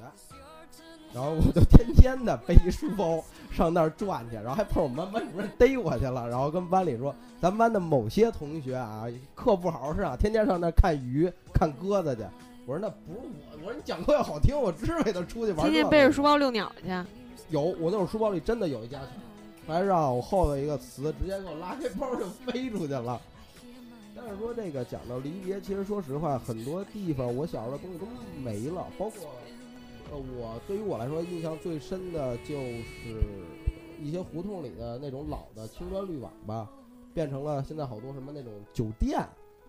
[1.14, 12.22] 然后我就天天的背一书包上那儿转去，然后还碰我们班班主任逮我去了，然后跟班里说，咱们班的某些同学啊，课不好好上，天天上那儿看鱼、看鸽子去。
[12.66, 15.62] 我说那不是我，我说你讲课要好听，我知为他出去玩。
[15.66, 16.92] 天天背着书包遛鸟去。
[17.50, 19.10] 有，我那会儿书包里真的有一家犬，
[19.66, 23.20] 还让我后头一个词直接给我拉开包就飞出去了。
[24.16, 28.06] 但是说这个讲到离别，其实说实话，很多地方我小时候的东西都
[28.44, 29.24] 没了，包括
[30.12, 33.16] 呃，我对于我来说印象最深的就是
[34.02, 36.70] 一些胡同里的那种老的青砖绿瓦吧，
[37.14, 39.20] 变成了现在好多什么那种酒店。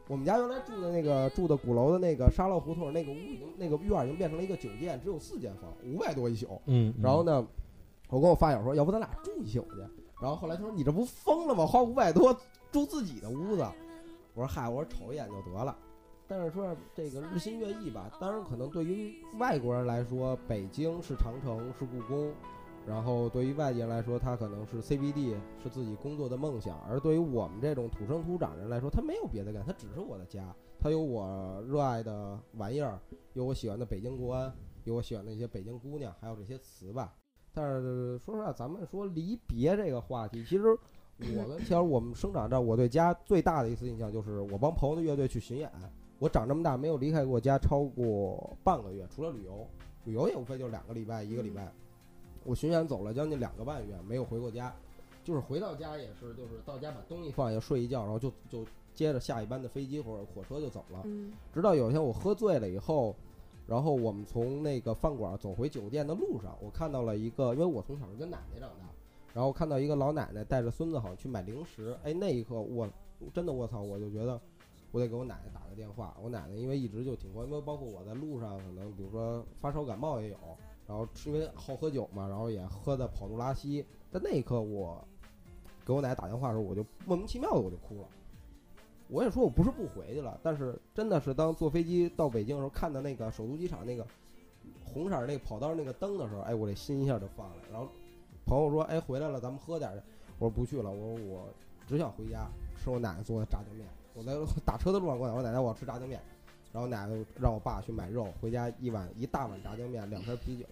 [0.09, 6.61] 我们家原来住的那个住的鼓楼的那个沙漏胡同，那个屋已经那个院已经变成了一个酒店，只有四间房，五百多一宿。
[6.67, 7.47] 嗯，然后呢，
[8.09, 9.79] 我跟我发小说，要不咱俩住一宿去。
[10.21, 11.65] 然后后来他说，你这不疯了吗？
[11.65, 12.37] 花五百多
[12.73, 13.65] 住自己的屋子。
[14.35, 15.77] 我说嗨，我说瞅一眼就得了。
[16.31, 22.33] 但是说这个日新月异吧，当然可能对于外国人来说，北京是长城是故宫，
[22.87, 33.01] 然后对于外界人来说，他可能是 CBD 是自己工作的梦想，而对于我们这种土生土长人来说，他没有别的干，他只是我的家，他有我热爱的玩意儿，
[33.33, 37.13] 有我喜欢的北京国安，有我喜欢的一些北京姑娘，还有这些词吧。
[37.53, 40.69] 但是说实话，咱们说离别这个话题，其实
[41.19, 45.69] 我跟 其实我们生长这儿，我对家最大的一次印象就是我帮朋友的乐队去巡演。
[46.21, 49.67] 我长这么大没有离开过家超过半个月，除了旅游，
[50.05, 51.73] 旅游也无非就两个礼拜、一个礼拜。
[52.45, 54.71] 我巡演走了将近两个半月，没有回过家，
[55.25, 61.01] 就是回到家也是，就是到家把东西放下睡一觉，然后就就接着下一班的飞机或者火车就走了。
[61.05, 63.17] 嗯直到有一天我喝醉了以后，
[63.67, 68.85] 然后我们从那个饭馆走回酒店的路上，我看到了一个，因为我从小是跟奶奶长大，
[69.33, 72.87] 然后看到一个老奶奶带着孙子好像去买零食，哎，那一刻我
[73.33, 74.39] 真的我操，我就觉得
[74.93, 76.17] 我得给我奶奶打个电话。
[76.23, 80.37] 我奶奶因为一直就挺关，因为包括我在路上可能比如说发烧感冒也有，
[80.87, 85.03] 然后因为好喝酒嘛，然后也喝的跑肚拉稀，在那一刻我
[85.85, 88.09] 给我奶奶打电话的时候，我就莫名其妙的我就哭了。
[89.09, 94.07] 我也说我不是不回去了，但是真的是当坐飞机到北京的时候，看到那个首都机场那个
[94.85, 97.57] 红色儿那个跑道那个灯的时候，哎，我这心一下就放了。
[97.73, 97.89] 然后
[98.47, 100.03] 朋友说，哎，回来了，咱们喝点儿去。
[100.39, 101.49] 我说不去了，我说我
[101.89, 103.87] 只想回家吃我奶奶做的炸酱面。
[104.15, 104.33] 我在
[104.65, 106.21] 打车的路上跟我奶奶，我奶奶我要吃炸酱面，
[106.73, 110.65] 然后奶奶让我爸去买肉，回家一碗一大碗炸酱面，两瓶啤酒，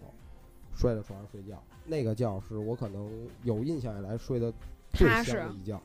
[0.77, 1.63] 摔在床上睡觉。
[1.85, 4.53] 那个觉是我可能有印象以来睡得
[4.93, 5.81] 最香踏实的一觉。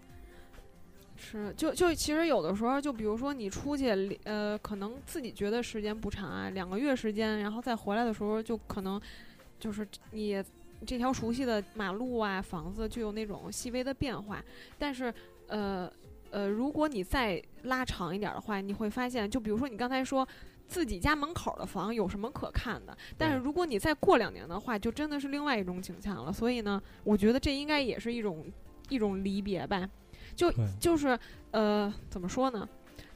[1.16, 9.00] 是，就就其实有的时候，就比如说你出去，呃，可能自己觉得时间不长啊，两个月时间，然后再回来的时候，就可能
[9.60, 10.44] 就是你
[10.86, 14.44] 这条熟悉的马路啊、房子就有那种细微的变化。
[14.78, 15.14] 但是，
[15.48, 15.90] 呃
[16.34, 20.28] 呃，如果你再拉长一点儿的话，你会发现，就比如说你刚才说。
[20.66, 22.98] 自己家门口的房有什么可看的？
[23.18, 26.32] 但是如果你再过两年的话，就真的是另外一种景象了。
[26.32, 28.46] 所以呢，我觉得这应该也是一种
[28.90, 29.88] 一种离别吧。
[30.36, 31.20] 就就是
[31.52, 32.68] 呃，怎么说呢？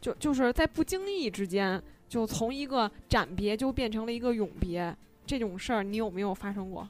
[0.02, 6.88] 就就是在不经意之间，就从一个斩别就变成了一个永别，这种事儿你有没有发生过？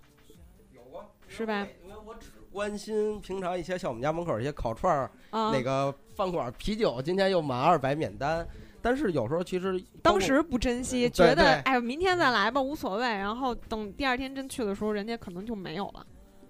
[0.74, 1.66] 有啊，是吧？
[1.86, 8.46] 因为我只关心平常一些像我们家门口一些烤串儿、啊，那个饭馆啤酒，今天又满二百免单。
[8.82, 13.04] 但是有时候其实当时不珍惜，觉得对哎，明天再来吧，无所谓。
[13.04, 16.06] 然后等第二天真去的时候，人家可能就没有了。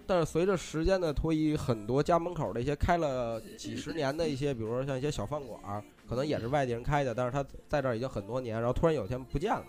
[0.05, 9.65] 但是随着时间的推移，很多家门口的一些开了几十年的一些，比如说像一些小饭馆儿，可能也是外地人开的，但是他在这儿已经很多年，然后突然有一天不见了。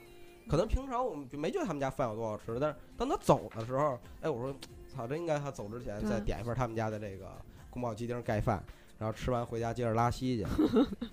[0.49, 4.55] 可能平常我们就没觉得他们家饭有多好吃，但是当他走的时候，哎，我说
[4.95, 7.27] 操，真应该他走之前再点一份他们家的这个
[7.71, 8.63] 宫保鸡丁盖饭，
[8.99, 10.47] 然后吃完回家接着拉稀去。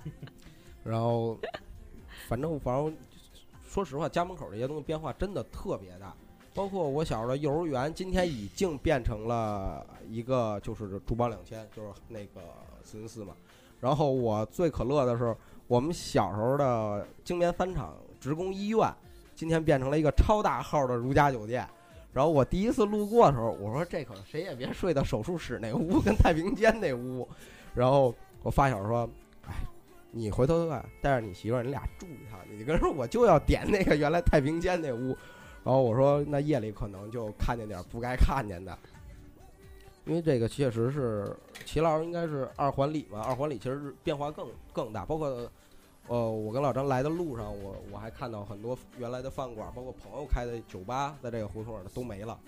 [0.84, 1.38] 然后，
[2.28, 2.96] 反正反正
[3.68, 6.14] 说实话，家门口这些东西变化真的特别大。
[6.54, 12.42] 包括我小时候的幼儿园，今天已经变成了一个就是珠宝两千，就是那个
[12.82, 13.36] 四零四嘛。
[13.82, 15.36] 然后我最可乐的是，
[15.68, 18.90] 我们小时候的京棉三厂职工医院，
[19.36, 21.68] 今天变成了一个超大号的如家酒店。
[22.14, 27.28] 然后我第一次路过的时候，我说这可谁也别睡到手术室那屋跟太平间那屋。
[27.76, 29.08] 然后我发小说，
[29.46, 29.54] 哎，
[30.12, 35.10] 你回头看带着你媳妇儿，你俩住一趟，你跟说我就要点那个原来太平间那屋。
[35.64, 38.78] 然后我说那夜里可能就看见点不该看见的，
[40.06, 41.36] 因为这个确实是
[41.66, 45.52] 齐老师应该是二环里嘛，二环里其实变化更更大，包括。
[46.08, 52.40] 呃，我跟老张来的路上，我我还看到很多原来的饭馆，包括朋友开的酒吧，在这个胡同里都没了。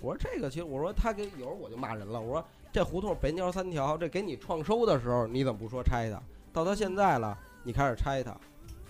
[0.00, 2.44] 我说这个其实，我说他给有时候我就骂人了，我说
[2.74, 6.20] 这胡同北京三条，这给你创收的时候，你怎么不说拆它？
[6.52, 8.36] 到他现在了，你开始拆它，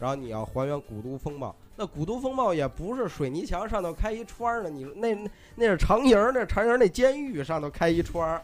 [0.01, 5.14] 然后你要还原古都风貌，那古都风貌也不是水泥墙上头开一窗的，你那
[5.55, 8.42] 那是长营，那长营那监狱上头开一窗儿。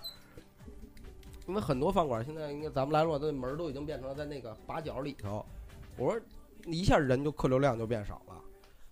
[1.46, 5.42] 因为很多饭馆现在应该咱们来说，那门儿都已经变成了在那个把角里头。
[5.96, 6.20] 我说
[6.66, 8.34] 一下人就客流量就变少了，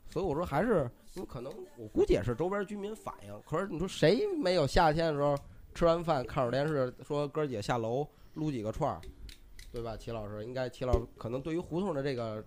[0.08, 3.38] 所以我说还是因为可能我估计也是周边居民反映。
[3.46, 5.36] 可是你说谁没有夏天的时候
[5.78, 9.00] 吃完饭看会儿电视，说哥儿姐下楼撸几个串儿，
[9.72, 9.96] 对吧？
[9.96, 12.44] 齐老师应该齐老师可能对于胡同的这个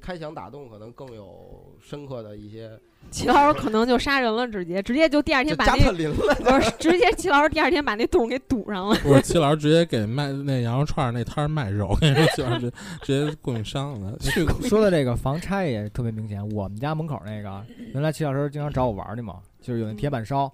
[0.00, 2.70] 开响打洞，可能更有深刻的一些。
[3.12, 8.94] 齐老师可能就杀人了，直接直接就第二天把那加特林了，不是直接齐老师第二天把那洞给堵上了。
[9.02, 14.16] 不是，齐老师直接给卖那羊肉串儿那摊儿卖肉，跟你说，齐老师直接供应商了。
[14.20, 16.42] 去说的这个房拆也特别明显。
[16.52, 17.62] 我们家门口那个，
[17.92, 20.50] 原来齐老师经常找我玩儿去嘛，就是有那铁板烧，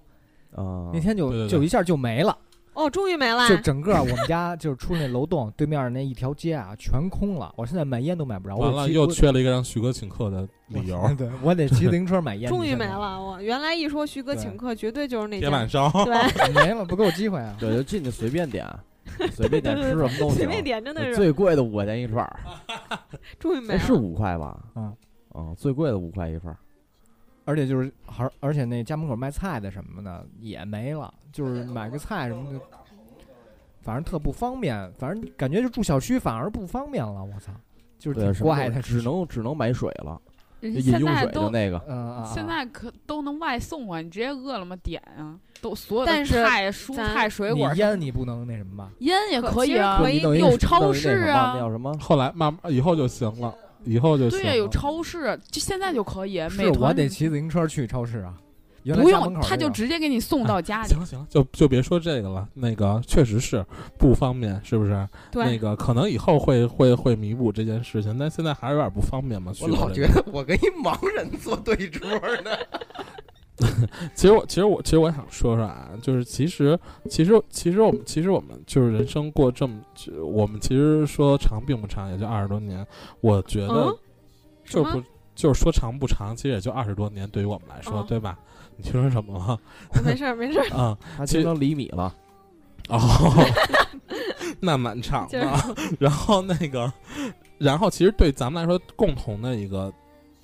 [0.55, 2.37] 啊那天就对对对就一下就没了，
[2.73, 3.47] 哦，终于没了。
[3.49, 7.53] 就整个我们家就是出那楼栋对面那一条街啊，全空了。
[7.57, 11.01] 我现在买烟都买不着，我完了，骑又缺了一个让徐哥请客的理由。
[11.17, 12.49] 对我得骑自行车买烟。
[12.49, 17.55] 终于没了，我原来一说徐哥请客，绝对就是那家铁板烧，对， 没了，不给我机会啊！
[17.59, 18.65] 对，就进去随便点，
[19.31, 20.37] 随便点吃什么都行。
[20.37, 22.39] 随便点真的是最贵的五块钱一串儿，
[23.39, 23.93] 终于没哎，是。
[23.93, 24.63] 五块吧？
[24.75, 24.93] 嗯，
[25.29, 26.57] 哦，最贵的五块一份儿。
[27.47, 32.59] 而且就是而而且那家门口卖菜的什么的也没了，就是买个菜什么的，
[33.81, 34.91] 反正特不方便。
[34.99, 37.53] 反正感觉就住小区反而不方便了，我操，
[37.97, 40.21] 就是对，挺怪的，只能只能买水了，
[40.59, 41.81] 饮用水的在都那个。
[42.35, 48.91] 现在可都能外送啊，你直接饿了么点啊，都所有的但是菜、蔬菜、水你果，烟你不能那什么吧？
[48.99, 51.97] 腌也可可以啊可，以有超市啊那叫什么？
[51.97, 53.55] 后来慢慢以后就行了，
[53.87, 56.37] 以后就行对呀，有超市，就现在就可以。
[56.49, 58.33] 是美团我得骑自行车去超市啊，
[58.83, 61.05] 不用，他就直接给你送到家里行。
[61.05, 62.47] 行，就就别说这个了。
[62.53, 63.65] 那个确实是
[63.97, 65.07] 不方便，是不是？
[65.31, 69.51] 对，那个可能以后会会会弥补这件事情，但现在还是有点不方便嘛。
[69.61, 72.07] 我老觉得我跟一盲人做对桌
[72.43, 72.51] 呢。
[74.13, 82.85] 其实我其实我其实我想说说啊，就是其实其实其实我们其实我们就是人生过这么，就我们其实说长并不长，也就二十多年。
[83.21, 83.97] 我觉得嗯
[84.65, 85.01] 就不
[85.33, 88.37] 就是说长不长，其实也就二十多年，对于我们来说，哦对吧？
[88.75, 89.59] 你听说什么了？
[90.05, 92.13] 没事儿没事儿，啊、他其实听成厘米了，
[92.89, 92.99] 哦，
[94.61, 95.75] 那蛮长 就是的。
[95.99, 96.91] 然后那个，
[97.57, 99.91] 然后其实对咱们来说，共同的一个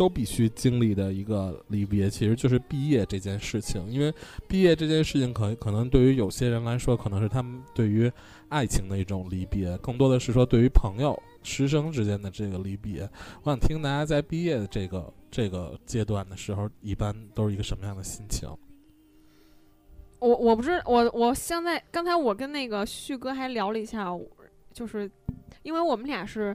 [0.04, 3.89] 都必须经历的一个离别，其实就是毕业这件事情。
[3.89, 4.13] 因为
[4.50, 8.12] 毕业这件事情可，可能对于有些人来说，可能是他们对于
[8.50, 13.10] 爱情的一种离别，更多的是说对于朋友、师生之间的这个离别。
[13.44, 18.50] 我想听大家在毕业的这个这个阶段的时候，一般都是一个什么样的心情？
[20.20, 24.10] 我我不知我我现在刚才我跟那个旭哥还聊了一下，
[24.74, 25.10] 就是
[25.62, 26.54] 因为我们俩是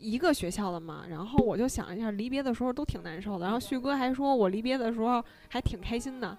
[0.00, 3.44] 一个学校的嘛，然后我就想了一下，离别的时候都挺难受的。
[3.44, 6.36] 然后旭哥还说我离别的时候还挺开心的。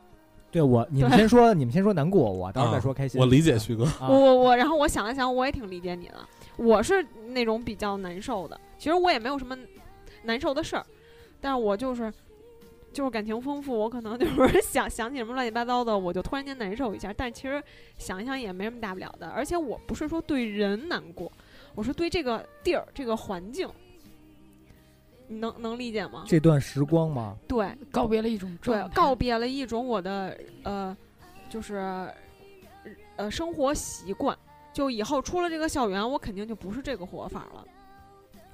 [0.51, 3.21] 对我，你们先说，你们先说难过，我到时候再啊说开心。
[3.21, 6.15] 我理解旭哥，啊我我我，然后我想了想，我也挺理解你的。
[6.57, 9.57] 我是那种比较难受的，其实我也没有什么
[10.23, 10.85] 难受的事儿，
[11.39, 12.11] 但是我就是
[12.91, 17.13] 就是感情丰富，我可能就是 想想起什么乱七八糟的，我就突然间难受一下。
[17.15, 17.63] 但其实
[17.97, 21.31] 想一想也没什么大不了的，而且我不是说对人难过，
[21.81, 23.67] 我是对这个地儿、这个环境，
[25.27, 26.25] 你能能理解吗？
[26.27, 30.95] 这段时光吗，对告别了一种对状，态告别了一种我的呃，
[31.49, 32.07] 就是
[33.15, 34.37] 呃生活习惯。
[34.71, 37.65] 就以后出了这个校园，我肯定就不是这个活法了，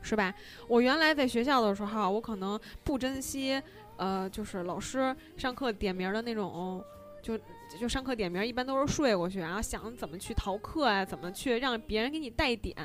[0.01, 0.33] 是吧？
[0.69, 3.61] 我原来在学校的时候，我可能不珍惜，
[3.97, 6.81] 呃，就是老师上课点名的那种，
[7.21, 7.37] 就
[7.79, 12.75] 就上课点名，一般都是睡过去，然后想怎么去逃课啊，怎么去让别人给你带点，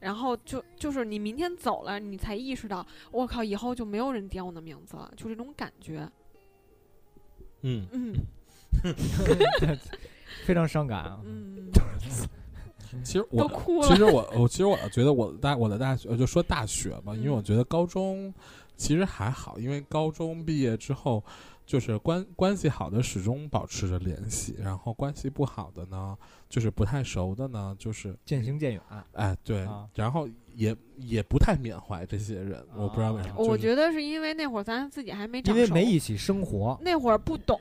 [0.00, 6.08] 然后就就是你明天走了，你才意识到，我靠，以后就没有人点我的名字了，就这种感觉，
[7.62, 7.86] 嗯。
[7.92, 8.14] 嗯。
[10.46, 11.20] 非常伤感啊。
[11.24, 11.70] 嗯，
[13.04, 13.88] 其实我都哭了。
[13.88, 17.34] 其实我我其实我觉得我的大我的大学就说大学吧，因为嗯。
[17.36, 18.32] 我觉得高中
[18.76, 21.22] 其实还好，因为高中毕业之后，
[21.72, 26.14] 就是关关系好的始终保持着联系，然后关系不好的呢，
[26.46, 28.82] 就是不太熟的呢，就是渐行渐远，
[29.14, 36.78] 哎对，啊然后也也不太缅怀这些人，我不知道为什么，我觉得是因为那会儿咱自己还没长因为，没一起生活。
[36.82, 37.58] 那会儿不懂，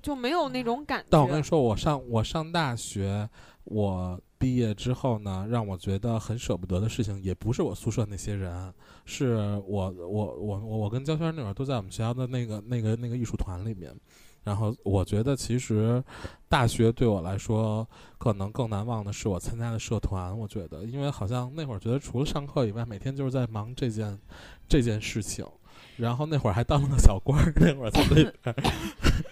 [0.00, 1.06] 就没有那种感觉。
[1.10, 3.28] 但我跟你说，我上我上大学，
[3.64, 8.72] 我毕业之后呢，让我觉得很舍不得的事情，也不是我宿舍那些人，
[9.04, 13.94] 是我我我我我跟焦轩那会儿都在我们学校的那个那个那个艺术团里面。
[14.42, 16.02] 然后我觉得，其实
[16.48, 20.36] 大学对我来说，可能更难忘的是我参加的社团。
[20.36, 24.18] 我觉得，因为好像那会儿觉得除了上课以外，每天就是在忙这件
[24.66, 25.44] 这件事情。
[26.00, 28.54] 然后那会儿还当了个小官儿， 那会儿在那边儿，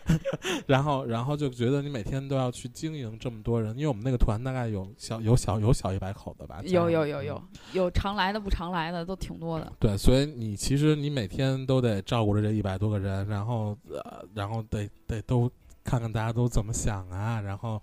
[0.68, 9.72] 然后然后就觉得你每天都要去经营这么多人，因为我们那个团大概有小有小有小一百口的吧，有有有有嗯有常来的不常来的都挺多的。
[9.78, 15.50] 对，所以你其实你每天都得照顾着这一百多个人，然后呃，然后得得都
[15.82, 17.80] 看看大家都怎么想啊，然后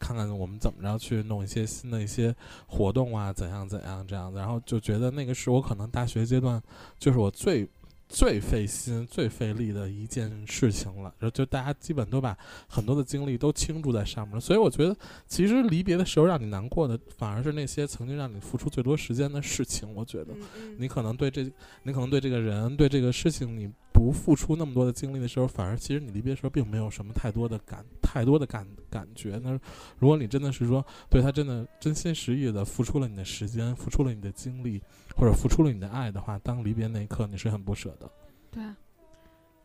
[0.00, 2.34] 看看我们怎么着去弄一些新的一些
[2.66, 6.62] 活动啊，怎样怎样这样子，然后就觉得那个是我可能大学阶段
[6.98, 7.68] 就是我最。
[8.12, 12.36] 最费心、最费力的一件事情了，就就大家基本都把
[12.68, 14.94] 很多的精力都倾注在上面，所以我觉得，
[15.26, 19.90] 其实离别的时候让你难过的，反而是那些曾经让你付出最多时间的事情。
[19.94, 20.34] 我觉得，
[20.76, 21.50] 你可能对这，
[21.84, 23.66] 你可能对这个人，对这个事情，你
[24.02, 29.40] 不付出那么多的精力的时候，反而其实你离别的时候并没有什么太多的感，太多的感感觉。
[29.42, 29.52] 那
[29.98, 34.82] 如果你真的是说对他真的真心实意的付出了你的时间，付出了你的精力，
[35.16, 38.10] 或者付出了你的爱的话，当离别那一刻，你是很不舍的。
[38.50, 38.76] 对啊，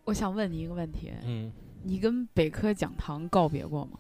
[0.05, 1.51] 我想问你一个问题，嗯，
[1.83, 3.97] 你跟北科讲堂告别过吗？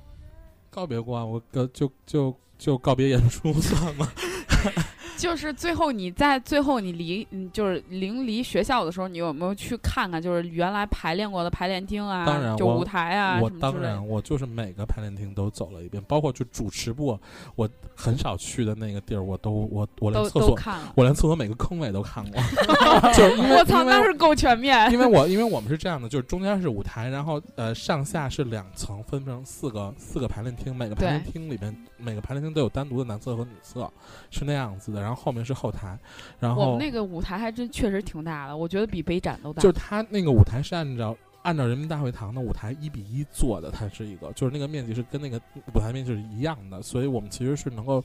[0.69, 4.07] 告别过啊，我呃就就就告别演出算吗？
[5.17, 17.19] 就是最后你在最后你离嗯就是临离学校的时候，你有没有去看看就是原来排练过的排练厅啊，当然就舞台啊我当然，我就是每个排练厅都走了一遍，包括就主持部，
[17.55, 20.57] 我很少去的那个地儿，我都我我连厕所。
[20.95, 22.41] 我连厕所每个坑位都看过，
[23.13, 23.23] 就
[23.55, 24.91] 我操，那是够全面。
[24.91, 33.89] 因为我因为我们是这样的，就是中间是舞台，然后呃上下是两层，分成四个四个排练厅，每个排练厅里面每个排练厅都有单独的男厕和女厕，
[34.29, 35.06] 是那样子的。
[35.07, 35.97] 然后后面是后台，
[36.37, 39.61] 然后我们那个舞台还真确实挺大的，我觉得比北展都大。
[39.61, 45.39] 就是它那个舞台是按照按照人民大会堂的舞台一比一做的，它是一个，就是那个面积是跟那个
[45.73, 48.03] 舞台面积是一样的，所以我们其实是能够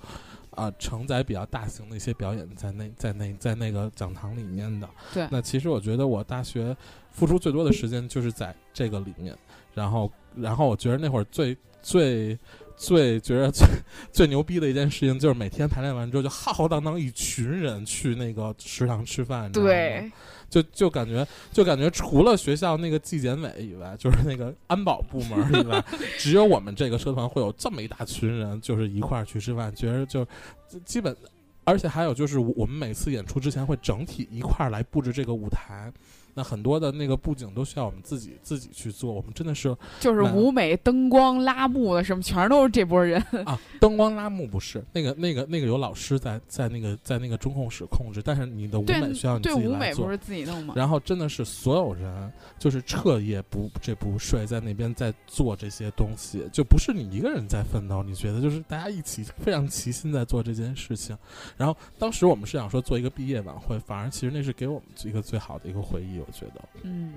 [0.51, 4.89] 啊、承载比较大型的一些表演在那在那在那个讲堂里面的。
[5.13, 6.77] 对那其实我觉得我大学
[7.11, 9.37] 付出最多的时间就是在这个里面，
[9.75, 12.39] 然后然后我觉得那会儿最最。
[12.77, 13.67] 最觉得最
[14.13, 20.11] 最牛逼的一件事情就是每天排练完之后就浩浩荡荡一群人去那个食堂吃饭，对，
[20.51, 25.85] 就就感觉就感觉除了学校那个纪检委以外，就是那个安保部门以外，
[26.19, 30.25] 只有我们这个社团会有这么一大群人，就是一块儿去吃饭，觉得就
[30.69, 31.17] 就基本。
[31.65, 35.93] 而且还有就是，我们每次演出之前会整体一块儿来布置这个舞台，
[36.35, 39.13] 那很多的那个布景都需要我们自己自己去做。
[39.13, 43.21] 我们真的是就是舞美、灯光、拉幕的什么，全都是这波人。
[43.45, 50.13] 啊，灯光拉幕不是那个那个那个有老师在在那个在那个中控室控制，但是你的舞美需要你对，自己来做舞美不。
[50.13, 50.75] 是自己弄吗？
[50.77, 61.17] 然后真的是所有人就是彻夜不这不睡，在那边在做这些东西，就不是你一个人在奋斗，你觉得就是大家一起非常齐心在做这件事情。
[61.57, 66.63] 然后当时我们是想说做一个毕业晚会，反而其实那是给我们一个最好的一个回忆，我觉得。
[66.83, 67.15] 嗯，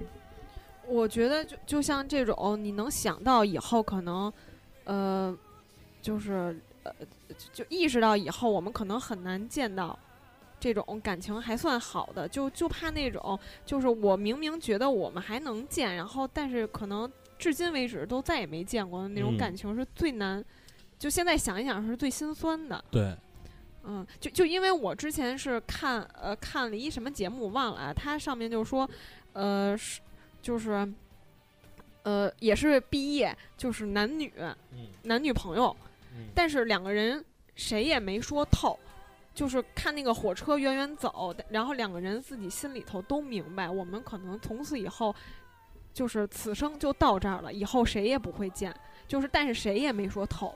[0.87, 4.31] 我觉得就就像这种，你能想到以后可能，
[4.83, 5.35] 呃，
[6.01, 6.91] 就是呃，
[7.37, 9.97] 就就意识到以后我们可能很难见到
[10.59, 20.43] 这种感情还算好的，就就怕那种，就是我明明觉得我们还能见，然后但是可能至今为止都再也没见过的那种嗯感情是最难，
[20.97, 22.83] 就现在想一想是最心酸的。
[22.89, 23.15] 对，
[23.87, 28.89] 嗯，就就因为我之前是看呃看了一什么节目忘了啊，它上面就说，
[29.33, 30.01] 呃是
[30.41, 30.91] 就是，
[32.03, 34.55] 呃也是毕业，就是男女嗯
[35.03, 35.75] 男女朋友，
[36.13, 37.23] 嗯但是两个人
[37.55, 38.79] 谁也没说透，
[39.33, 45.15] 就是看那个火车远远走，然后两个人自己心里头都明白，我们可能从此以后
[45.93, 48.75] 就是此生就到这儿了，以后谁也不会见，
[49.07, 50.55] 就是但是谁也没说透。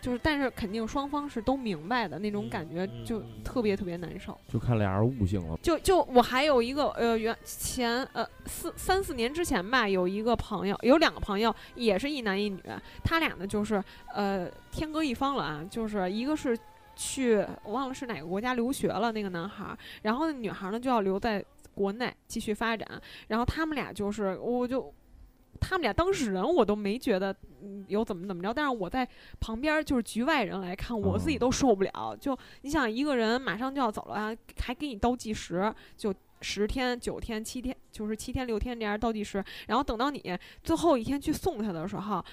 [0.00, 4.38] 就是，但是肯定双方是都明白的那种嗯感觉，就特别特别难受。
[4.48, 5.58] 就看俩人悟性了。
[5.62, 12.62] 就就我还有一个呃原前呃四三四年之前吧，有一个朋友，有两个朋友，也是一男一女，
[13.02, 13.82] 他俩呢就是
[14.14, 16.58] 呃天各一方了啊，就是一个是
[16.94, 21.44] 去我忘了是哪个国家留学了那个男孩儿，然后那女孩儿呢就要留在
[21.74, 22.88] 国内继续发展，
[23.26, 24.94] 然后他们俩就是我就。
[25.60, 27.34] 他们俩当事人我都没觉得
[27.88, 29.06] 有怎么怎么着，但是我在
[29.40, 32.16] 旁边就是局外人来看，我自己都受不了。
[32.20, 42.24] 就你想一个人马上就要走了，还给你倒计时，就十天、九天、七天，就是七天、六天这样倒计时，然后等到你最后一天去送他的时候，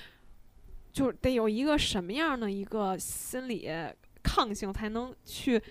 [0.92, 3.70] 就得有一个什么样的一个心理
[4.24, 5.62] 抗性，才能去，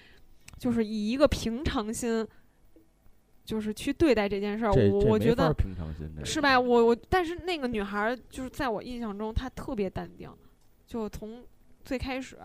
[0.59, 2.27] 就是以一个平常心，
[3.45, 4.72] 就是去对待这件事儿。
[4.72, 5.55] 我我觉得
[6.24, 6.59] 是吧？
[6.59, 10.30] 我我，但是那个女孩儿就是在我印象中，她特别淡定，
[10.86, 11.45] 就从
[11.84, 12.38] 最开始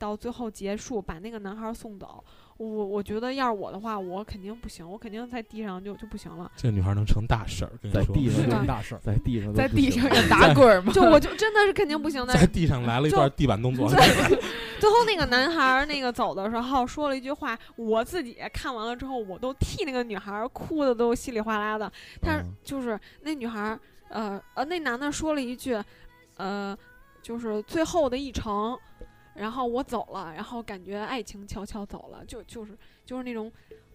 [0.00, 2.24] 到最后结束，把那个男孩儿送走。
[2.56, 6.50] 我我觉得要是我的话，我肯定不行，我肯定在地上就就不行了。
[6.56, 9.00] 这个女孩能成大事儿，跟你说，在地上是吧真大事儿。
[9.04, 10.92] 在地上在地上要 打滚儿吗？
[10.92, 12.32] 就我就真的是肯定不行的。
[12.34, 13.88] 在地上来了一段地板动作。
[14.80, 21.90] 最后那个男孩儿那个走的时候说了一句话，我自己看完了之后，我都替那个女孩儿哭的都稀里哗啦的。
[22.20, 25.78] 但是嗯就是那女孩儿，呃呃，那男的说了一句，
[26.36, 26.76] 呃，
[27.22, 28.78] 就是最后的一程，
[29.34, 33.50] 然后我走了，然后感觉爱情悄悄走了，就就是就是那种，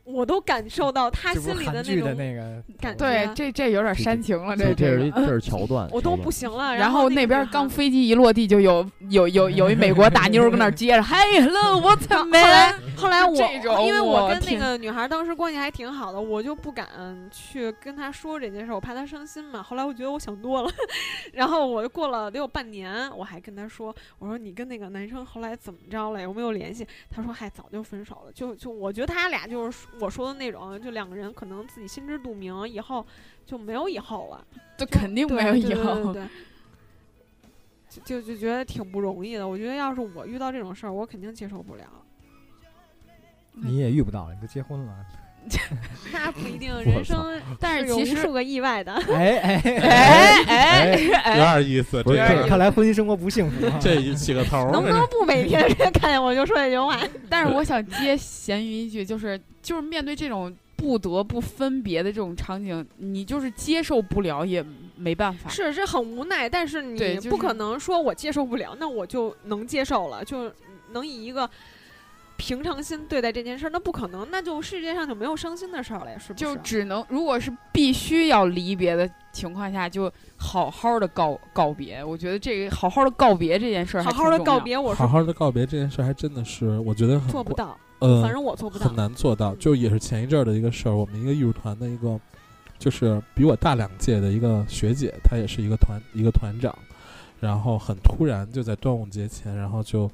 [0.06, 5.00] 我都感受到他心里的那个感对，这这有点煽情了，这这个。
[5.00, 6.76] 是一这是桥段， 我都不行了。
[6.76, 16.88] 然后后那边刚飞机一落地，就有有有有一美国大妞儿跟那儿接着，Hey hello，what's 后 up 后来后来我因为我我跟那个女孩当时关系还挺好的，我就不敢
[17.32, 19.62] 去跟她说这件事，我怕她伤心嘛。
[19.64, 20.72] 后来我觉得我想多了，
[21.34, 26.88] 然后我过了得有半年，我还跟她说，我说你跟那个男生后来怎么着了，有没有联系？
[27.10, 28.32] 她说嗨，早就分手了。
[28.32, 33.06] 就就我觉得他俩就是我说的那种，就两个人可能自己心知肚明，以后
[33.46, 34.46] 就没有以后了，
[34.78, 36.14] 就肯定没有以对对对后。
[36.14, 36.24] 对
[37.88, 39.48] 就就就觉得挺不容易的。
[39.48, 41.86] 我觉得要是我遇到这种事儿，我肯定接受不了。
[43.54, 44.94] 你也遇不到了，你都结婚了。
[46.12, 48.92] 那不一定， 人生 但是有其实无数个意外的。
[49.14, 53.78] 哎哎哎哎有哎，点意思，这个看看来婚姻生活不幸福啊。
[53.80, 57.00] 这起个头，能不能不每天看见我就说这句话？
[57.30, 64.64] 但是我想接咸鱼一句，就是就是面对这种不得不分别的这种场景，你就是接受不了也
[64.96, 65.50] 没办法。
[65.50, 70.52] 是，这很无奈，但是你不可能说我接受不了，那我就能接受了，就
[70.92, 71.50] 能以一个
[72.38, 76.46] 平常心对待这件事儿，那不可能，那就世界上就没有伤心的事儿了呀，是不是？
[76.46, 82.04] 就只能，如果是必须要离别的情况下，就好好的告告别。
[82.04, 88.96] 我觉得这个好好的告别这件事儿，好好的告，别，我是好好的告别这件事，还真的是我觉得很做不到，呃，反正我做不到很。
[88.96, 89.56] 难做到。
[89.56, 92.20] 就也是前一阵儿的一个事儿，我们一个艺术团的一个，
[92.78, 96.78] 就是比我大两届的一个学姐，她也是一个团一个团长，
[97.40, 100.10] 然后很突然就在端午节前，然后就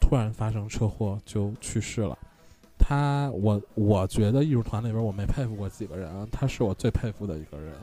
[0.00, 2.18] 突然发生车祸就去世了。
[2.78, 7.74] 她，我我觉得艺术团里边我没佩服过几个人啊，她是我最佩服的一个人，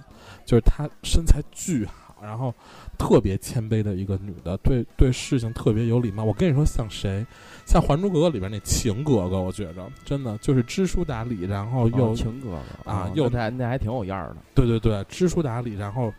[0.43, 2.53] 就是她身材巨好，然后
[2.97, 6.23] 特别谦卑的一个女的，对对事情特别有礼貌。
[6.23, 7.25] 我跟你说，像谁？
[7.67, 14.37] 像《还珠格格》里边那晴格格，我觉着真的就是知书达理，然后又、哦情哥哥啊又那还那还挺有样儿的。
[14.55, 16.13] 对对对，知书达理，然后，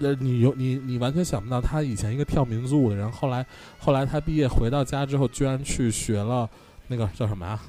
[0.00, 3.46] 呃，你有你你完全想不到，他以前一个跳民族舞的人，后来
[3.78, 6.50] 后来他毕业回到家之后，居然去学了
[6.88, 7.60] 那个叫什么呀？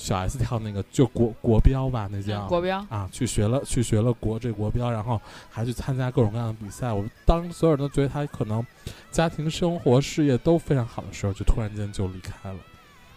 [0.00, 2.78] 小 S 跳那个就国国标吧，那叫国标。
[2.88, 5.20] 啊，去学了去学了国这国标，然后
[5.50, 6.90] 还去参加各种各样的比赛。
[6.90, 8.64] 我当所有人都觉得他可能
[9.10, 12.58] 家庭生活事业都非常好的时候，就突然间就离开了，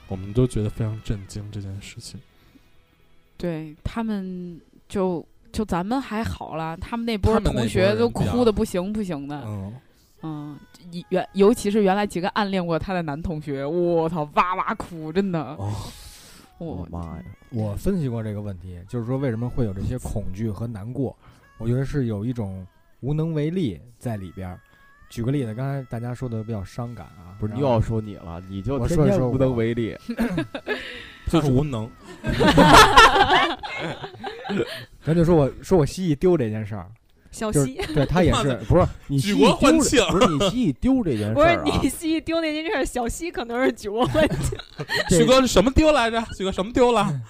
[0.09, 2.19] 我们都觉得非常震惊这件事情。
[3.37, 4.59] 对他们
[4.89, 9.41] 就就咱们还好了，他们那波同学都哭的不行不行的。
[10.21, 10.57] 嗯，
[11.09, 15.39] 原尤其是原来几个暗恋过他的男同学，我操，哇哇哭，真的。
[15.39, 15.71] 哦，
[16.59, 17.23] 我妈呀！
[17.49, 21.15] 我分析过这个问题，就是说为什么会有这些恐惧和难过？
[21.57, 22.65] 我觉得是有一种
[23.01, 24.57] 无能为力在里边。
[25.09, 29.95] 举个例子，刚才大家说的比较伤感啊，不是又要说你了，你就天我说一说天无能为力。
[31.29, 31.89] 就是无能。
[35.03, 36.97] 咱就说我说我蜥蜴丢这件事儿，就是
[37.33, 41.61] 小西，对他也 是 不是你举国蜥蜴丢欢庆这不是你蜥蜴丢这件 事不是？
[41.81, 44.57] 你西丢那件事儿，小西可能是举国欢庆。
[45.09, 46.23] 这许哥是什么丢来着？
[46.37, 47.21] 许哥什么丢了？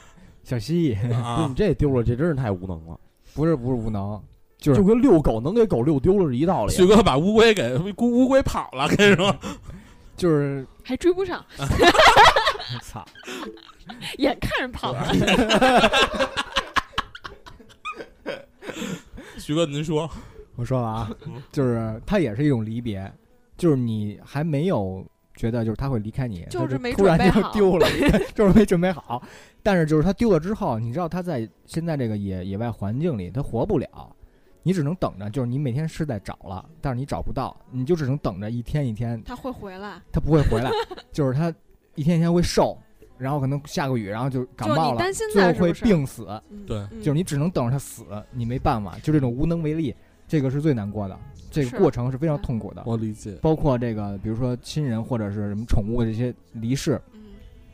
[0.43, 2.99] 小蜥蜴不是啊你，这丢了，这真是太无能了，
[3.33, 4.21] 不是不是无能，
[4.57, 6.73] 就是就跟遛狗能给狗遛丢了是一道理。
[6.73, 9.33] 许哥把乌龟给乌乌龟跑了，跟你说，
[10.17, 11.43] 就是还追不上，
[12.83, 13.05] 操，
[14.17, 15.07] 眼看着跑了。
[19.43, 20.09] 许哥您说，
[20.55, 23.11] 我说了啊嗯，就是它也是一种离别，
[23.57, 27.85] 就是你还没有觉得就是他会离开你，就是没突然就准备好丢了，
[28.33, 29.21] 就是没准备好。
[29.61, 34.15] 但是就是他丢了之后，你知道他在现在这个野野外环境里，他活不了，
[34.61, 35.29] 你只能等着。
[35.29, 40.71] 就是你每天是在找了，但是你找不到，你就只能等着一天一天，他会回来，他不会回来，
[41.11, 41.53] 就是他
[41.95, 42.77] 一天一天会瘦，
[43.23, 45.73] 然后可能下个雨，然后就感冒了，你担心最后会？
[45.73, 46.27] 病死。
[46.51, 49.95] 嗯对嗯就是你只能等着他死，你没办法，就这种无能为力，
[50.27, 51.19] 这个是最难过的，
[51.49, 52.83] 这个过程是非常痛苦的。
[52.85, 53.37] 我理解。
[53.41, 57.21] 包括这个，比如说亲人或者是什么宠物的这些离世，嗯，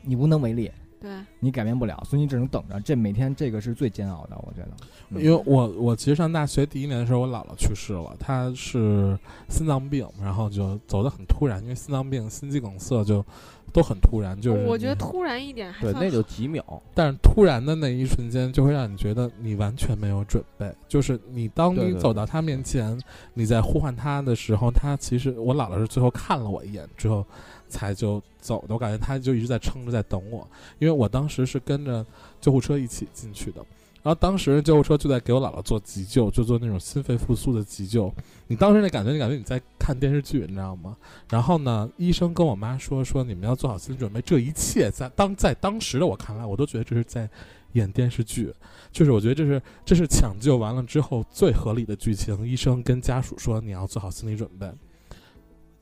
[0.01, 2.79] 你无能为力，对，你改变不了，所以你只能等着。
[2.81, 4.71] 这每天这个是最煎熬的，我觉得。
[5.11, 9.17] 嗯因为我我其实上大学第一年的时候，我姥姥去世了，她是
[9.49, 13.25] 心脏病，然后就走得很突然，因为心脏病、心肌梗塞就
[13.71, 16.63] 都很突然，就是我觉得突然一点还对，那就几秒。
[16.93, 20.73] 但是突然的那一瞬间，就会让你觉得你完全没有准备。
[20.87, 22.99] 就是你当你走到他面前，
[23.33, 27.25] 你在呼唤他的时候，他其实我姥姥是最后看了我一眼之后
[27.67, 28.73] 才就走的。
[28.73, 30.47] 我感觉他就一直在撑着在等我，
[30.79, 32.05] 因为我当时是跟着
[32.41, 33.63] 救护车一起进去的。
[34.01, 38.13] 然后当时救护车就在给我姥姥做急救，就做那种心肺复苏的急救。
[38.47, 40.95] 你当时那感觉，你感觉你在看电视剧，你知道吗？
[41.29, 47.29] 然后呢，医生跟我妈说说你们要做好心理准备，这一切在当在当时的我看来，我都觉得这是在
[47.73, 48.53] 演电视剧，
[48.91, 52.47] 就是我觉得这是这是抢救完了之后最合理的剧情。
[52.47, 54.67] 医生跟家属说你要做好心理准备。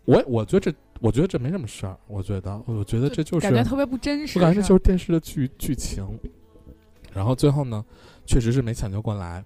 [0.06, 4.40] 我我觉得这我觉得这没什么事儿，我觉得我觉得这就是感觉特别不真实。
[4.40, 6.04] 我感觉这就是电视的剧剧情。
[7.18, 7.84] 然后最后呢，
[8.28, 9.44] 确实是没抢救过来。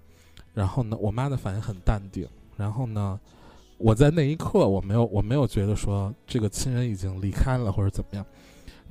[0.53, 2.27] 然后呢，我妈的反应很淡定。
[2.57, 3.17] 然后呢，
[3.77, 8.25] 我在那一刻我没有我没有觉得说这个亲人已经离开了或者怎么样。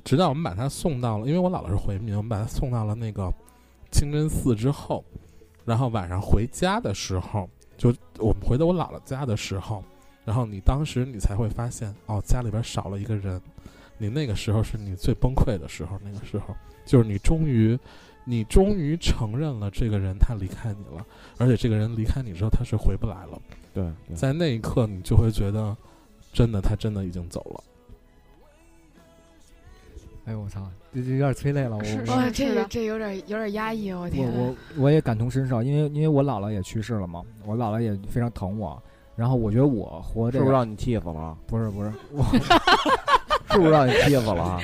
[0.03, 3.31] 直到我们把他送到了，因为我姥姥是回民，我们把他送到了那个
[3.91, 5.05] 清真寺之后，
[5.63, 9.83] 然后晚上回家的时候，就我们回到我姥姥家的时候，
[10.25, 13.39] 然后你当时你才会发现，哦，家里边少了一个人。
[13.99, 17.77] 你那个时候是你最崩溃的时候，那个时候就是你终于，
[18.23, 21.05] 你终于承认了这个人他离开你了，
[21.37, 23.41] 而且这个人离开你之后他是回不来了，
[23.73, 25.75] 对，对在那一刻你就会觉得，
[26.31, 27.63] 真的他真的已经走了。
[30.25, 34.31] 哎呦我操，这这有点催泪了，我这这有点有点压抑，我我天！
[34.31, 38.81] 我我也感同身受，因为因为我姥姥也去世了嘛，我姥姥也非常疼我，
[39.15, 41.35] 然后我觉得我活着是不是让你气死了？
[41.47, 42.23] 不是不是我
[43.49, 44.61] 是不是让你气死了？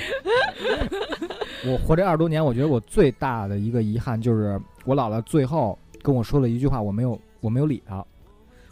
[1.62, 8.04] 啊我活这二十多年，我觉得我最大的一个遗憾就是我姥姥最后跟我说了一句话，我没有我没有理她，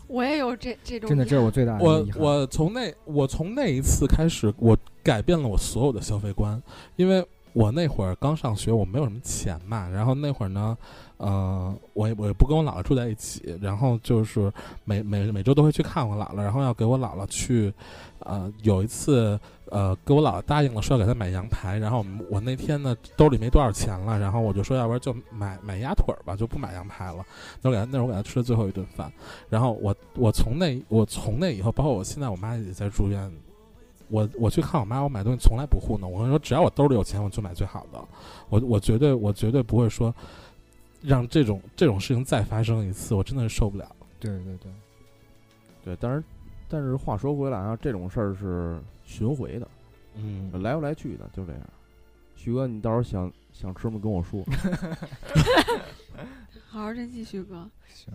[0.06, 2.22] 我也有这这种真的这是我最大的遗憾。
[2.22, 6.62] 我从那我从那一次开始，我改变了我所有的消费观，
[6.94, 10.76] 因为我那会儿刚上学，我没有什么钱嘛，然后那会儿呢，
[11.16, 14.52] 呃，我也我也不跟我姥姥住在一起，然后就是
[14.84, 17.72] 每每每周都会去看我姥姥，然后要给我姥姥去，
[18.26, 19.38] 呃，有一次。
[19.72, 27.26] 呃，给我姥姥答应了，说要给她买羊排，然后我那天呢兜里没多少钱了，然后我就说，要不然就买买鸭腿儿吧，就不买羊排了。
[27.60, 29.12] 那我给她那我给她吃了最后一顿饭，
[29.48, 33.28] 然后我我从那我从那以后，包括我现在我妈也在住院，
[34.06, 36.12] 我我去看我妈，我买东西从来不糊弄。
[36.12, 37.98] 我跟你说，只要我兜里有钱，我就买最好的。
[38.48, 40.14] 我我绝对我绝对不会说
[41.02, 43.84] 让这种这种事情再发生一次，我真的是受不了。
[44.20, 44.72] 对对对，
[45.84, 46.22] 对，但是
[46.68, 49.68] 但是话说回来啊，这种事儿是巡回的，
[50.14, 51.60] 嗯，来回来去的，就这样。
[52.34, 53.98] 徐哥，你到时候想想吃吗？
[54.02, 54.44] 跟我说。
[56.68, 57.70] 好好珍惜徐哥。
[57.88, 58.12] 行，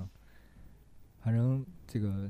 [1.23, 2.29] 反正这个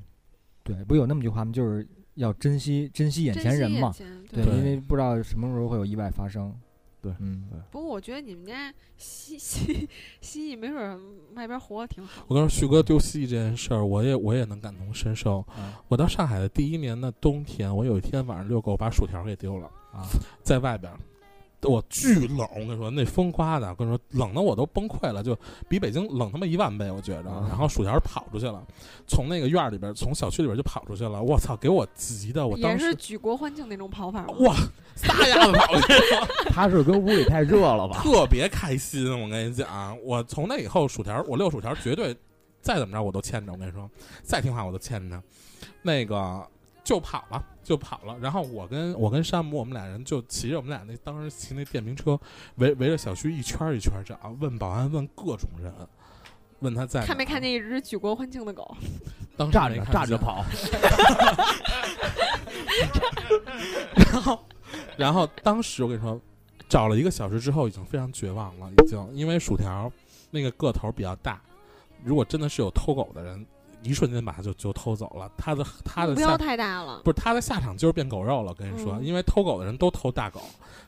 [0.64, 1.52] 对，不有那么句话吗？
[1.52, 3.92] 就是要珍惜珍惜眼前人嘛。
[3.92, 6.54] 前对，对因为不知道什么时候会有意外发生。
[7.02, 9.90] 对嗯，不过我觉得你们家蜥蜥
[10.22, 11.00] 蜥蜴没准儿
[11.34, 12.24] 外边活的挺好。
[12.28, 15.40] 我跟你说，旭哥丢蜥蜴这件事儿，我也我也能感同身受。
[15.50, 20.06] 啊我到上海的第一年的冬天，我有一天晚上遛狗，把薯条给丢了，啊，
[20.44, 21.00] 在外边儿。
[21.64, 25.38] 我巨冷，我跟你说，那风刮的，我跟你说，冷的我都崩溃了，就
[25.70, 27.30] 比北京冷他妈一万倍，我觉着。
[27.30, 28.64] 啊然后薯条跑出去了，
[29.08, 31.22] 从那个院儿里边儿，从小区里边儿就跑出去了。
[31.22, 34.26] 我操，给我急的，我也当时是举国欢庆那种跑法？
[34.40, 34.56] 哇，
[34.96, 38.02] 撒丫子跑，我跟你说，他是跟屋里太热了吧？
[38.02, 39.12] 特别开心。
[39.22, 42.16] 我跟你讲，我从那以后，薯条我遛薯条绝对
[42.62, 43.52] 再怎么着我都牵着。
[43.52, 43.90] 我跟你说，
[44.24, 45.22] 再听话我都牵着。
[45.84, 46.42] 那个
[46.84, 48.18] 就跑了，就跑了。
[48.20, 52.20] 然后我跟我跟山姆，我们俩人就骑着我们俩那当时骑那电瓶车，
[52.56, 55.74] 围围着小区一圈一圈找，问保安，问各种人，
[56.60, 58.76] 问他在哪看没看见一只举国欢庆的狗？
[59.38, 60.46] 当时站着没看见站着跑，
[63.96, 64.46] 然后，
[64.98, 66.20] 然后当时我跟你说，
[66.68, 69.92] 找了一个小时之后，已经非常绝望了，已经因为薯条
[70.30, 71.42] 那个个头比较大，
[72.04, 73.46] 如果真的是有偷狗的人，
[73.84, 75.32] 一瞬间把它就就偷走了。
[75.38, 77.02] 他的他的目标太大了。
[77.04, 78.54] 不是他的下场就是变狗肉了。
[78.54, 80.42] 跟你说，嗯因为偷狗的人都偷大狗，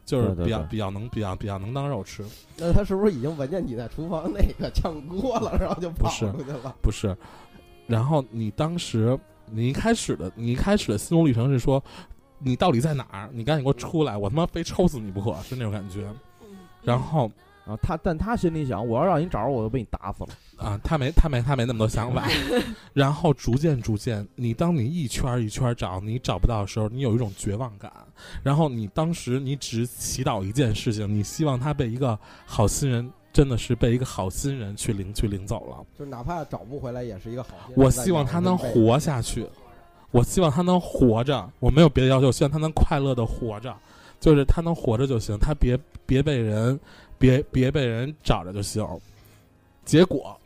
[0.06, 2.24] 就是比较对比较能比较比较能当肉吃。
[2.58, 6.76] 那他是不是已经闻见你在厨房那个炝锅了，然后就跑不是出去了？
[6.82, 7.18] 不是，
[7.88, 9.18] 然后你当时
[9.52, 11.84] 你一开始的你一开始的心路历程是说，
[12.40, 13.30] 你到底在哪儿？
[13.34, 16.08] 你赶紧给我出来，我他妈非抽死你不可，是那种感觉。
[16.42, 16.58] 嗯
[17.66, 20.30] 然后啊，他但他心里想，我要让你找着我，就被你打死了。
[20.58, 22.28] 啊，他没他没他没那么多想法，
[22.94, 27.92] 然后逐渐逐渐，你当你一圈儿一圈儿找，你找不到的时候，你有一种绝望感。
[28.44, 35.86] 然后你当时你只祈祷一件事情，你希望他被一个好心人，真的是被一个好心人去领去领走了。
[35.98, 37.86] 就哪怕找不回来，也是一个好心人。
[37.86, 39.46] 我希望他能活下去，
[40.12, 43.76] 我希望他能活着，我没有别的要求，希望他能快乐的活着，
[44.20, 46.80] 就是他能活着就行，他别别被人
[47.24, 48.86] 别别被人找着就行。
[49.86, 50.38] 结果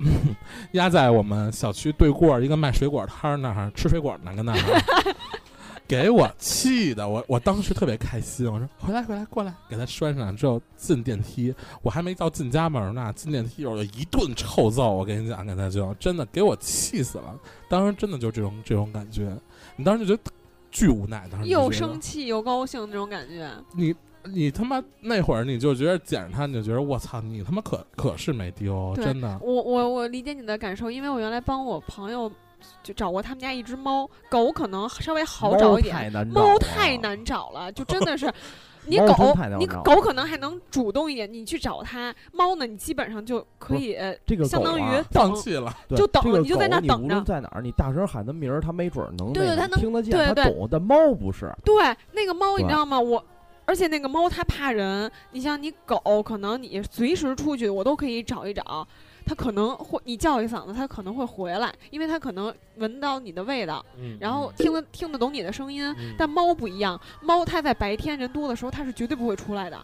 [0.74, 5.16] 压在我们小区对过一个卖水果摊儿那儿吃水果呢，跟那儿
[5.88, 11.52] 给我气的，我我当时特别开心，我说回来回来过来，给他拴上之后进电梯，
[11.82, 17.36] 我还没到进家门呢，进电梯我就一顿臭揍，我跟你讲，给他就真的给我气死了，
[17.68, 19.36] 当时真的就这种这种感觉，
[19.76, 20.32] 你当时就觉得
[20.70, 23.50] 巨无奈，当时又生气又高兴那种感觉。
[23.74, 23.96] 你
[24.34, 29.40] 你他妈那会儿你就觉得捡着它，你就觉得我操，你他妈可可是没丢，真的。
[29.42, 32.32] 我我我理解你的感受，因为我原来帮我朋友
[32.84, 38.32] 就找过他们家一只猫，狗可能稍微好找一点，猫太难找了，就真的是。
[38.90, 42.16] 你狗你狗可能还能主动一点，你去找它。
[42.32, 45.36] 猫呢，你基本上就可以，呃这个相当于放。
[45.36, 50.66] 弃了，就等你就在那等着论在哪儿，你大声喊它名儿，它没准能对对它能听得见，它懂。
[50.72, 51.76] 但猫不是，对，
[52.14, 52.98] 那个猫你知道吗？
[52.98, 53.22] 我，
[53.68, 55.12] 而且那个猫它怕人。
[55.32, 58.88] 你像你狗，可能你随时出去我都可以找一找，
[59.26, 65.86] 它可能会你叫一嗓子，它可能会回来，因为它可能闻到你的味道，嗯然后听得听得懂你的声音。
[66.00, 69.78] 嗯但猫不一样，猫它在白天人多的时候，它是绝对不会出来的。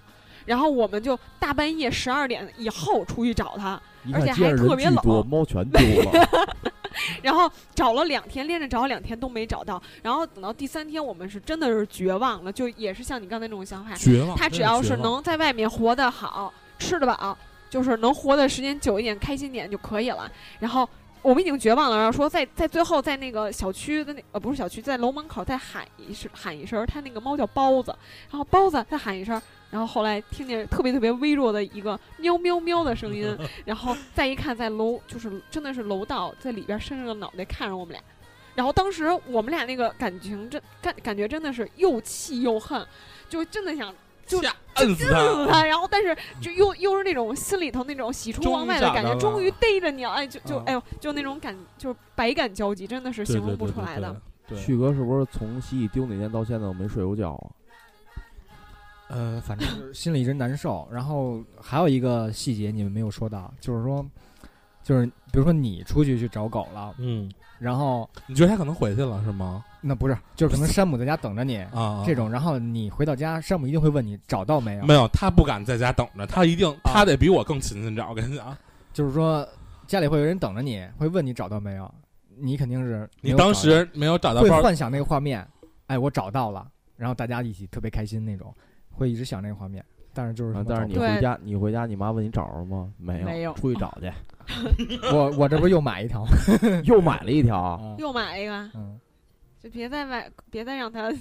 [0.46, 6.28] 然后我们就大半夜十二点以后出去找它，一而且还特别冷猫全丢了。
[7.24, 9.82] 然后找了两天，连着找了两天都没找到。
[10.04, 14.38] 然后等到第三天，我们是真的是绝望了，就也是像你刚才那种想法，绝望。
[14.38, 17.36] 它只要是能在外面活得好，吃得饱，
[17.70, 20.32] 就是能活的时间久一点，开心点就可以了。
[20.60, 20.88] 然后
[21.24, 27.94] 我们已经绝望了，然后说在在最后在那个小区的那呃不是小区，在楼门口再喊一声喊一声，他那个猫叫包子，
[28.30, 29.42] 然后包子再喊一声。
[29.74, 38.00] 然后后来听见特别特别微弱的一个喵喵喵的声音， 然后再一看，在楼就是真的是楼道，在里边伸着个脑袋看着我们俩，
[38.54, 42.86] 然后当时我们俩那个感情真感感觉真的是又气又恨，
[43.28, 43.92] 就真的想
[44.28, 45.48] 就吓摁死刺他。
[45.52, 54.16] 他，然后但是就又又是那种心里头那种喜出望外的感觉，终于逮着你了，哎，就就嗯哎呦，就那种感，就是百感交集，真的是形容不出来的。
[54.56, 57.50] 旭哥是不是从洗衣丢那天到现在都没睡过觉啊？
[59.10, 60.88] 呃，反正就 是心里一直难受。
[60.92, 64.06] 然后还有一个细节你们没有说到，就是说，
[64.84, 69.64] 就是比如说你出去去找狗了，嗯，然后你觉得他可能回去了是吗？
[69.82, 78.10] 那不是，就是可能山姆在家等着你啊，这种，然后你回到家，山姆一定会问你找到没有，没有，他不敢在家等着，他一定他得比我更勤勤找。
[78.10, 78.58] 我跟你讲，
[78.94, 79.48] 就是说
[79.86, 81.94] 家里会有人等着你，会问你找到没有，
[82.38, 85.46] 你肯定是你当时没有找到会，幻想那个画面，
[85.88, 88.56] 哎，我找到了，然后大家一起特别开心那种，
[88.94, 89.84] 会一直想那个画面。
[90.16, 92.94] 但是就是啊但是你回家，你回家，你妈问你找着了吗？
[92.98, 94.12] 没有，没有出去找去，
[95.12, 96.32] 我我这不又买一条吗？
[96.86, 97.60] 又买了一条。
[97.60, 99.00] 啊又买一个，嗯，
[99.60, 101.12] 就别再买，别再让它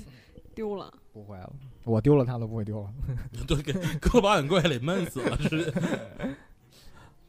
[0.55, 0.93] 丢了。
[1.13, 1.51] 不会了，
[1.85, 2.91] 我丢了它都不会丢了。
[3.49, 5.73] 对，给搁保险柜里闷死了，直接。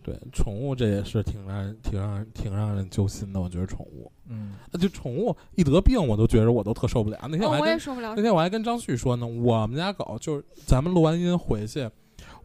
[0.03, 3.39] 对，宠物这也是挺让人、挺让人、挺让人揪心的。
[3.39, 7.17] 我觉得宠物，嗯，啊就宠物一得病，我都觉得我都特受不了。
[7.23, 8.21] 那天哦，还跟、我也受不了那。
[8.21, 11.89] 天我还跟张旭说呢，我们家狗就是咱们录完音回去，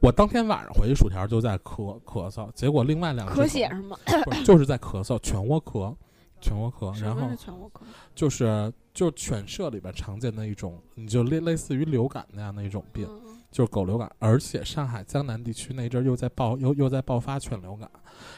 [0.01, 3.97] 我当天晚上回去，薯条就在咳咳嗽，结果另外两只咳狗血是吗？
[4.45, 5.95] 就是在咳嗽，犬窝咳，
[6.41, 7.81] 犬窝咳，什么然后是犬窝咳？
[8.15, 17.91] 就是就是犬舍里边常见的一种，你就类类似于流感那样的一种病，嗯就是狗流感，而且上海江南地区那阵儿又在爆又又在爆发犬流感，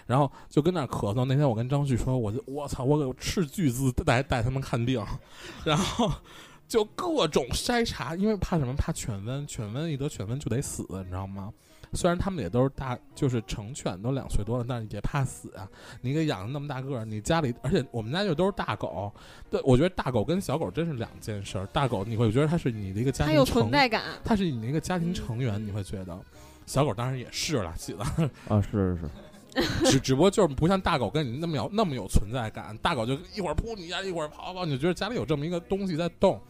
[0.06, 1.24] 然后就跟那儿咳嗽。
[1.24, 5.04] 那天我跟张旭说，我就我操，我给斥巨资带带他们看病，
[5.64, 6.10] 然后
[6.68, 8.72] 就各种筛查，因为怕什么？
[8.74, 11.52] 怕犬瘟，犬瘟一得犬瘟就得死，你知道吗？
[11.92, 15.68] 虽然他们也都是大，就是成犬都两岁多了，但是也怕死啊！
[16.00, 19.12] 你给养的那么大个儿，你家里，而且我们家就都是大狗，
[19.50, 21.66] 对我觉得大狗跟小狗真是两件事儿。
[21.72, 24.02] 大狗你会觉得它是你的一个家它有庭成存在感。
[24.24, 26.18] 它是你的一个家庭成员，你会觉得。
[26.66, 28.04] 小狗当然也是了，记得，
[28.48, 32.76] 啊，是是是， 只只不过就是不像大狗跟你那么有那么有存在感。
[32.78, 36.40] 大狗就一会儿扑你家，一会儿跑跑，你就觉得家里有这么一个东西在动。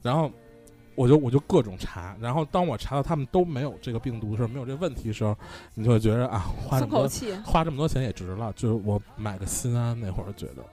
[0.00, 0.32] 然后
[0.98, 5.36] 我就我就各种查，然后当我查到他们都没有这个病毒的时候，没有这问题的时候，
[5.74, 8.52] 你就会觉得啊，花这么多松口气，花这么多钱也值了。
[8.56, 10.64] 就是我买个心安那会儿觉得，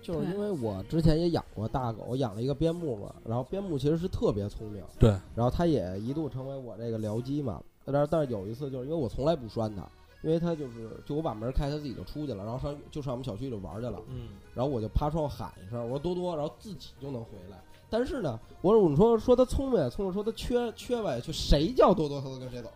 [0.00, 7.60] 就是因为我之前也养过大狗，我养了一个边牧嘛，然后边牧其实是特别聪明，对，然后它也一度成为我这个僚机嘛。
[7.84, 9.82] 但是但是有一次，就是因为我从来不拴它，
[10.22, 17.58] 因为它就是就我把门开，它自己就出去了，然后上就上我们小区里玩去了，嗯，然后我就趴窗户喊一声，我说多多，然后自己就能回来。
[17.90, 22.70] 但是呢，我说你说说它聪明，聪明说它缺缺吧也缺，谁叫多多它都跟谁走。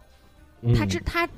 [0.62, 1.28] 嗯它只它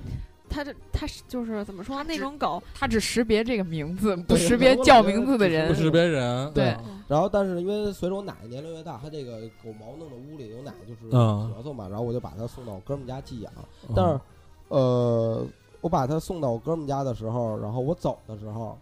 [0.49, 5.75] 它这它是就是怎么说那种狗，它只识别这个名字，不识别叫名字的人不。
[5.75, 13.53] 识别人，对嗯然后，但是因为随着我奶奶年龄越大，它这个狗毛弄的屋里有奶就是嗯咳嗽嘛，然后我就把它送到我哥们家寄养。
[13.95, 14.21] 但是，
[14.69, 15.45] 呃，
[15.81, 18.79] 我把它送到我哥们家的时候，然后我走的时候，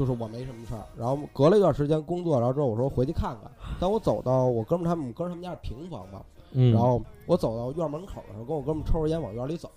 [0.00, 0.82] 就是我没什么事儿。
[0.96, 3.50] 然后隔了一段时间工作，然后之后我说回去看看。
[3.78, 6.22] 当我走到我哥们他们，我哥们他们家是平房嘛，
[6.52, 9.70] 嗯，然后我走到院门口的时候，跟我哥们抽着烟往院里走，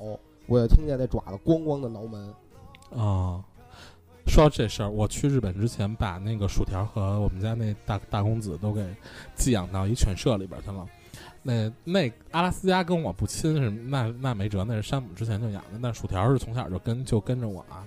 [0.47, 2.33] 我就听见那爪子咣咣的挠门。
[2.95, 3.43] 啊，
[4.27, 8.87] 说到这事儿，我去日本之前，把那个薯条和我们家那大大公子都给
[9.35, 10.87] 寄养到一犬舍里边去了。
[11.41, 17.85] 那那阿拉斯加跟我不亲是那那没辙，那是山姆之前就养的，但薯条是从小就跟就跟着我啊。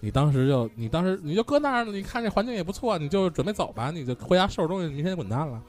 [0.00, 5.60] 你当时就你当时你就搁那儿了，你看这环境也不错，你就准备走吧，你就回家收拾东西，明天就滚蛋了，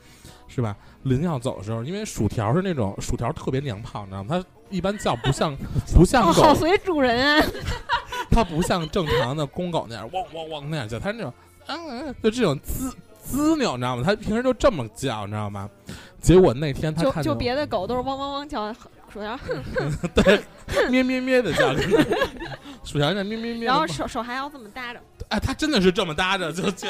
[0.47, 0.75] 是吧？
[1.03, 4.29] 临要走的时候，因为薯条是那种薯条特别娘炮，你知道吗？
[4.29, 5.55] 它一般叫不像
[5.93, 7.45] 不像哦，狗，好随主人啊！
[8.31, 11.33] 它不像正常的公狗那样汪汪汪那样叫，它是那种
[11.67, 14.03] 嗯嗯，就这种滋滋扭，你知道吗？
[14.05, 15.69] 它平时就这么叫，你知道吗？
[16.21, 18.71] 结果那天它就就别的狗都是汪汪汪叫，
[19.11, 19.37] 薯条
[20.15, 20.39] 对
[20.89, 21.73] 咩咩咩的叫，
[22.83, 26.87] 跟那薯条那咩咩咩，然后手手还要这么搭着，哎，他真的是这么搭着就这。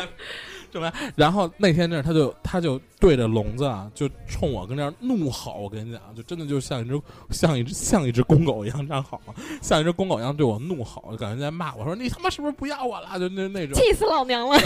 [0.72, 5.56] 这么，然后那天那他就他就对着笼子啊，就冲我跟那儿怒吼。
[5.60, 9.20] 我跟你讲，就真的就像一只像一只像一只公狗一样这样吼，
[9.62, 13.20] 像一只公狗一样对我怒吼，就感觉在骂我说你他妈是不是不要我了？
[13.20, 14.58] 就那那种气死老娘了！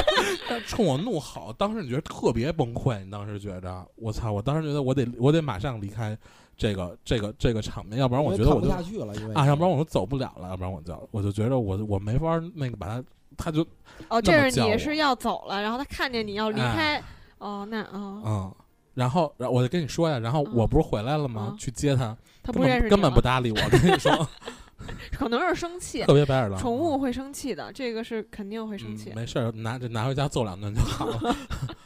[0.66, 6.16] 冲我怒吼，当时你觉得特别崩溃，你当时觉着我操，我当时觉得我得我得马上离开
[6.62, 13.02] 这个这个这个场面，要不然我觉得我看不就下去了，因为啊，要不然我就走不了了，要不然我就我就觉得我我没法那个把他
[13.36, 13.66] 他就
[14.08, 17.02] 哦，这是你是要走了，然后他看见你要离哎开，
[17.38, 18.54] 哦，那哦，嗯。
[18.94, 21.48] 然后，然后我就跟你说呀，然后嗯我不是回来了吗？
[21.50, 24.28] 嗯去接他，他不认识你根本不搭理我，跟你说，
[25.10, 26.60] 可能是生气特，别白眼狼。
[26.60, 29.16] 宠物会生气的，这个是肯定会生气嗯，。
[29.16, 31.34] 没事儿，拿着拿回家揍两顿就好了。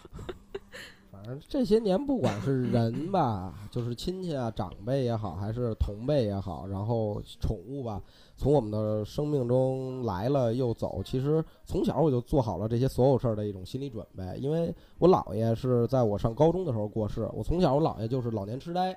[1.27, 8.01] 反正这些年不管是人吧，就是亲戚啊、长辈也好，还是同辈也好，然后宠物吧，
[8.37, 11.03] 从我们的生命中来了又走。
[11.05, 18.97] 其实从小我就做好了这些所有事儿的一种心理准备，因为我姥爷是在我上高中的时候过世，我从小我姥爷就是老年痴呆，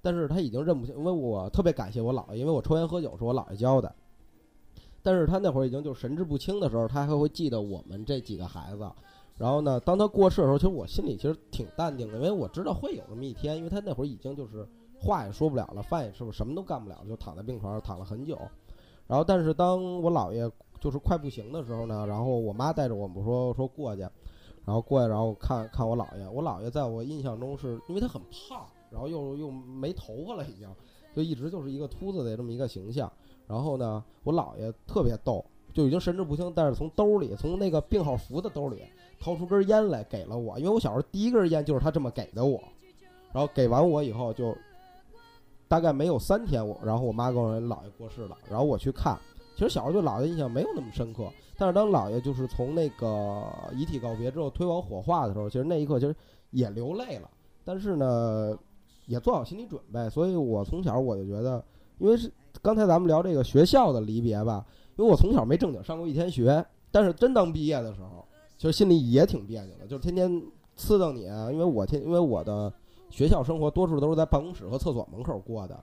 [0.00, 3.92] 但是他已经认不清，因为我特别感谢我姥爷，因为我抽烟喝酒是我姥爷教的。
[5.02, 8.88] 但是他那会儿已经就神志不清的时候，他还会记得我们这几个孩子。
[9.36, 14.66] 然后呢，当他过世的时候，其实我心里其实挺淡定的，因为我知道会有这么一天，因为他那会儿已经就是
[14.96, 18.38] 话也说不了了，饭也吃不，什么都干不了，就躺在病床上躺了很久。
[19.06, 24.02] 然后，但是当我姥爷就是快不行的时候呢，然后我妈带着我们说说过去，
[24.64, 26.28] 然后过去，然后看看我姥爷。
[26.28, 30.68] 我姥爷在我印象中是因为他很胖，然后又又没头发了，已经
[31.14, 33.12] 就一直就是一个秃子的这么一个形象。
[33.46, 38.82] 然后呢，我姥爷特别逗，就已经神志不清，但是从兜里，从那个病号服的兜里
[39.24, 42.62] 掏出根烟来给了我，因为我小时候第一根烟就是他这么给的我。
[43.32, 44.54] 然后给完我以后就
[45.66, 49.18] 大概没有三天，我然后我妈跟我姥爷过世了，然后我去看。
[49.56, 56.14] 其实小时候对姥爷印象没有那么深刻，但是当姥爷就是从那个遗体告别之后推往火化的时候，其实那一刻其实
[56.50, 57.30] 也流泪了，
[57.64, 58.56] 但是呢，
[59.06, 60.10] 也做好心理准备。
[60.10, 61.64] 所以我从小我就觉得，
[61.98, 62.30] 因为是
[62.62, 64.64] 刚才咱们聊这个学校的离别吧，
[64.96, 68.23] 因为我从小没正经上过一天学，但是真当毕业的时候，
[68.56, 70.30] 其实心里也挺别扭的，就是天天
[70.76, 72.72] 呲瞪你啊，因为我天，因为我的
[73.10, 75.78] 学校生活多数都是在办公室和厕所门口过的，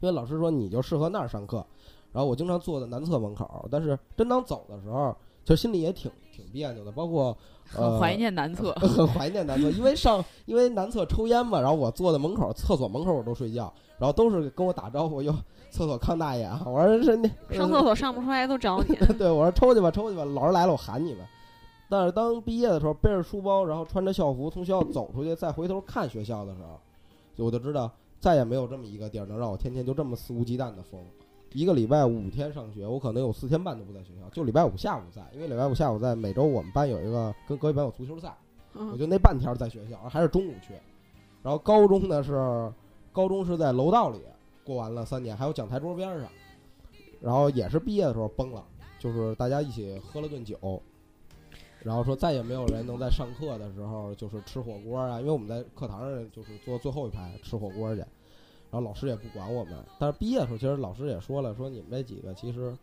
[0.00, 1.64] 因为老师说你就适合那儿上课，
[2.12, 5.14] 然后我经常坐在男厕门口，但是真当走的时候，
[5.44, 7.36] 其实心里也挺挺别扭的，包括
[7.76, 8.72] 呃很怀念男厕。
[8.80, 15.34] 很怀念男厕，因为上因为男厕抽烟嘛，然后我坐在门口厕所门口我都睡觉，然后都是跟我打招呼，哟，
[15.70, 21.24] 厕所康大爷啊，我说是那上厕所上不出来都找你， 对，我说抽去吧，抽去吧，老师来了我喊你们。
[21.88, 26.80] 但是当毕业的时候，背着书包，然后穿着校服从学校走出去，再回头看学校的时候，
[27.34, 31.00] 就我就知道再也没有这么一个地儿能让我天天就这么肆无忌惮的疯。
[31.52, 38.36] 一个礼拜五天上学，我可能有四天半都不在学校，就礼拜五下午在，因为礼拜五下午在，每周我们班有一个跟隔壁班有足球赛，
[38.72, 40.74] 我嗯，就那半天儿在学校，还是中午去。
[41.44, 42.72] 然后高中呢是
[43.12, 44.18] 高中是在楼道里
[44.64, 46.28] 过完了三年，还有讲台桌边上，
[47.20, 48.64] 然后也是毕业的时候崩了，
[48.98, 50.58] 就是大家一起喝了顿酒，
[51.84, 58.08] 然后说再也没有人能在上课的时候就是吃火锅啊，因为我们在课堂上就是坐最后一排吃火锅去，然
[58.72, 59.74] 后老师也不管我们。
[59.98, 62.74] 但是毕业的时候，其实老师也说了，说你们这几个其实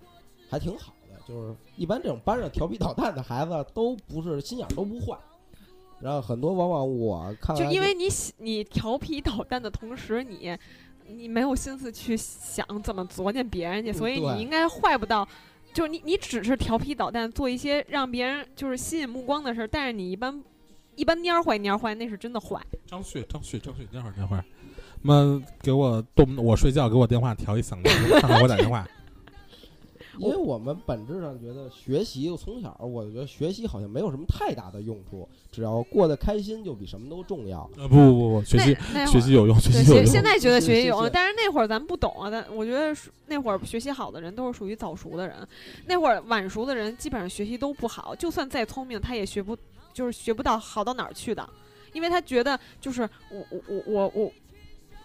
[0.47, 5.17] 还挺好的，就是一般这种班上调皮捣蛋的孩子都不是心眼儿都不坏。
[5.99, 10.55] 然后很多往往我看来就因为你你调皮捣蛋的同时，你
[11.07, 15.27] 你没有心思去想怎么作践别人家，嗯所以你应该坏不到。
[15.73, 20.43] 就是你，你只是调皮捣蛋，做一些让别人就是吸引目光的事儿，但是你一般
[20.95, 22.61] 一般蔫坏蔫坏，那是真的坏。
[22.85, 24.43] 张旭，张旭，张旭，等会儿，等会儿，
[25.01, 28.87] 妈给我动，我睡觉给我电话调一嗓子， 看看我打电话。
[30.21, 37.69] 因为我们本质上觉得学习，从小我就觉得学习好像没有什么太大的用处，只要过得开心就比什么都重要。
[37.77, 40.05] 呃，不不不不，学习学习有用，学对，习有用。
[40.05, 42.29] 现现在觉得学习有用，但是那会儿咱们不懂啊。
[42.29, 42.95] 但我觉得
[43.27, 45.35] 那会儿学习好的人都是属于早熟的人，
[45.87, 49.57] 那会儿晚熟的人基本上学习都不好，就算再聪明，他也学不
[49.93, 51.49] 就是学不到好到哪儿去的，
[51.93, 54.31] 因为他觉得就是我我我我我。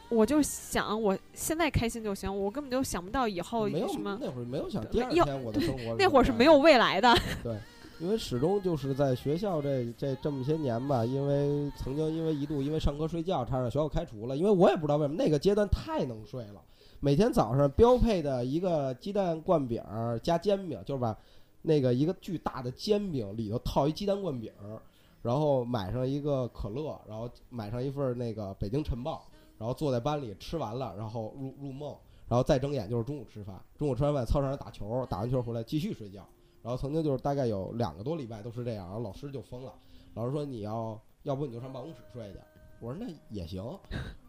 [0.08, 4.16] 我就想，我现在开心就行，我根本就想不到以后没有什么。
[4.20, 7.56] 那会儿没有想第二天我的生活 那会儿是没有未来的，对，
[7.98, 16.62] 因为始终就是在学校这这这么些年吧，因为曾经因为一度因为上课睡觉差点学校开除了，因为我也不知道为什么那个阶段太能睡了，
[17.00, 21.16] 每天早上标配的一个鸡蛋灌饼儿加煎饼，就是把
[21.62, 24.78] 那个一个巨大的煎饼里头套一鸡蛋灌饼儿，
[25.22, 29.26] 然后买上一个可乐，然后买上一份儿那个北京晨报，
[29.58, 31.96] 然后坐在班里吃完了，然后入入梦。
[32.28, 36.26] 然后再睁眼就是中午吃饭，中午吃完饭操场上打球，打完球回来继续睡觉。
[36.60, 39.72] 然后曾经就是大概有两个多礼拜都是这样，然后老师就疯了，
[40.14, 42.38] 老师说你要要不你就上办公室睡去，
[42.80, 43.78] 我说那也行，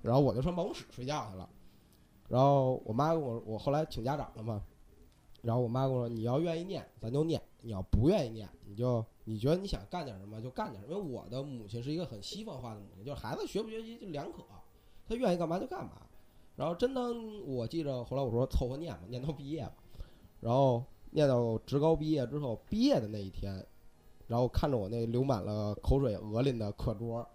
[0.04, 1.50] 然后我就上办公室睡觉去了。
[2.28, 4.62] 然后我妈跟我我后来请家长了嘛，
[5.42, 10.94] 然后我妈跟我说你要愿意念咱就念，你要不愿意念你就你觉得你想干点什么就干点什么。
[10.94, 14.44] 因为我的母亲是一个很西方化的母亲，就是孩子学不学习就两可，
[15.08, 15.92] 他愿意干嘛就干嘛。
[16.56, 19.74] 然后真当我记着后来我说凑合念吧，念到毕业吧，
[20.42, 23.66] 然后念到职高毕业之后，毕业的那一天，
[24.28, 27.28] 然后看着我那流满了口水鹅淋的课桌。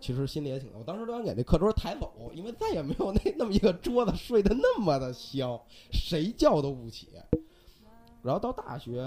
[0.00, 5.60] 其实心里也挺，我当时都想给那课桌抬走，因为再也没有那那么一个桌子睡得那么的香，
[5.90, 7.08] 谁叫都不起。
[8.22, 9.02] 然后到大学，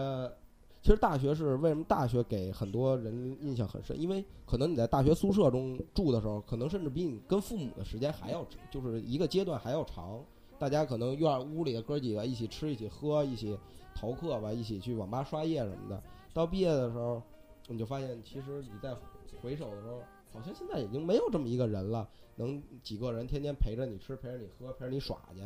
[0.82, 4.00] 其实大学是为什么大学给很多人印象很深？
[4.00, 10.20] 因为可能你在大学宿舍中住的时候，可能甚至比你跟父母的时间还要，就是一个阶段还要长。
[10.58, 13.58] 大家可能院屋里的哥几个一起吃、一起喝、一起
[13.96, 16.02] 逃课吧，一起去网吧刷夜什么的。
[16.34, 17.22] 到毕业的时候，
[17.68, 18.96] 你就发现，其实你在
[19.42, 20.02] 回首的时候。
[20.34, 22.08] 好像现在已经没有这么一个人了，
[22.38, 25.42] 能几个人天天陪着你吃，陪着你喝，陪着你耍去。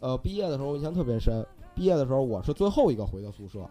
[0.00, 1.42] 呃，毕业的时候我印象特别深。
[1.74, 3.66] 毕业的时候我是最后一个回到宿舍，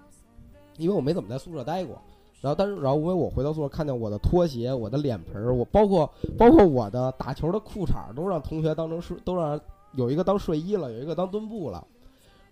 [0.79, 1.95] 因为我没怎么在宿舍待过。
[2.41, 9.59] 然后，但是，然后因为我回到宿舍，看见我的拖鞋、我的脸盆儿，我包括包括我的打球的裤衩，都让同学当成睡，都让
[9.93, 11.85] 有一个当睡衣了，有一个当墩布了。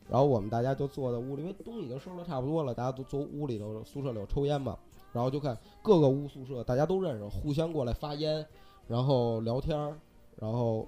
[0.09, 4.77] 然后我们大家就坐在屋里，因为东西已经收拾差不多了，大家都坐屋里头，宿舍里头抽烟嘛。
[5.13, 8.45] 然后就看各个屋宿舍，大家都认识，互相过来发烟，
[8.87, 9.95] 然后聊天儿，
[10.35, 10.85] 然后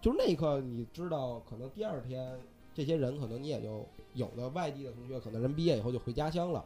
[0.00, 2.36] 就是那一刻，你知道，可能第二天
[2.74, 6.64] 这些人，可能你也就有的外地的同学，可能人毕业以后就回家乡了，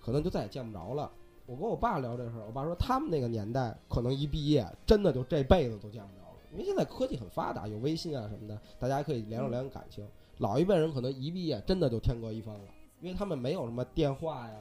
[0.00, 1.10] 可能就再也见不着了。
[1.46, 10.06] 我跟我爸聊这事儿，我爸说他们那个年代，可能一毕业，真的就这辈子都见不着了，因为现在科技很发达，有微信啊什么的，大家可以联络联络感情。
[10.38, 12.64] 老一辈人可能一毕业，真的就天各一方了，
[13.00, 14.56] 因为他们没有什么电话呀，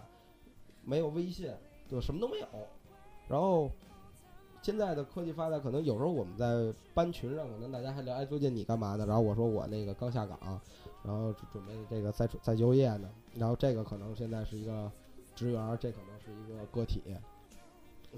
[0.83, 1.51] 没有微信。
[1.89, 2.47] 就，什么都没有。
[3.27, 3.71] 然后
[4.69, 9.03] 现在的科技发达，可能有时候我们在班群上，可能大家还聊，哎，最近你干嘛呢？
[9.03, 10.61] 然后我说我那个刚下岗，
[11.03, 13.09] 然后准备这个再再就业呢。
[13.33, 14.91] 然后这个可能现在是一个
[15.35, 17.01] 职员，这可能是一个个体。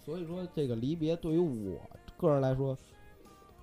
[0.03, 1.79] 所以说，这个离别对于我
[2.17, 2.77] 个人来说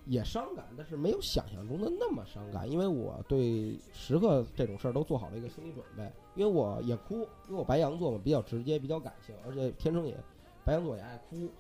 [0.07, 6.11] 也伤感，但是没有想象中的那么伤感，因为我对时刻这种事儿都做好了一个心理准备。
[6.34, 7.16] 因为我也哭，
[7.49, 10.16] 因为我白羊座嘛，比较直接，比较感性，而且天生也
[10.64, 11.51] 白羊座也爱哭。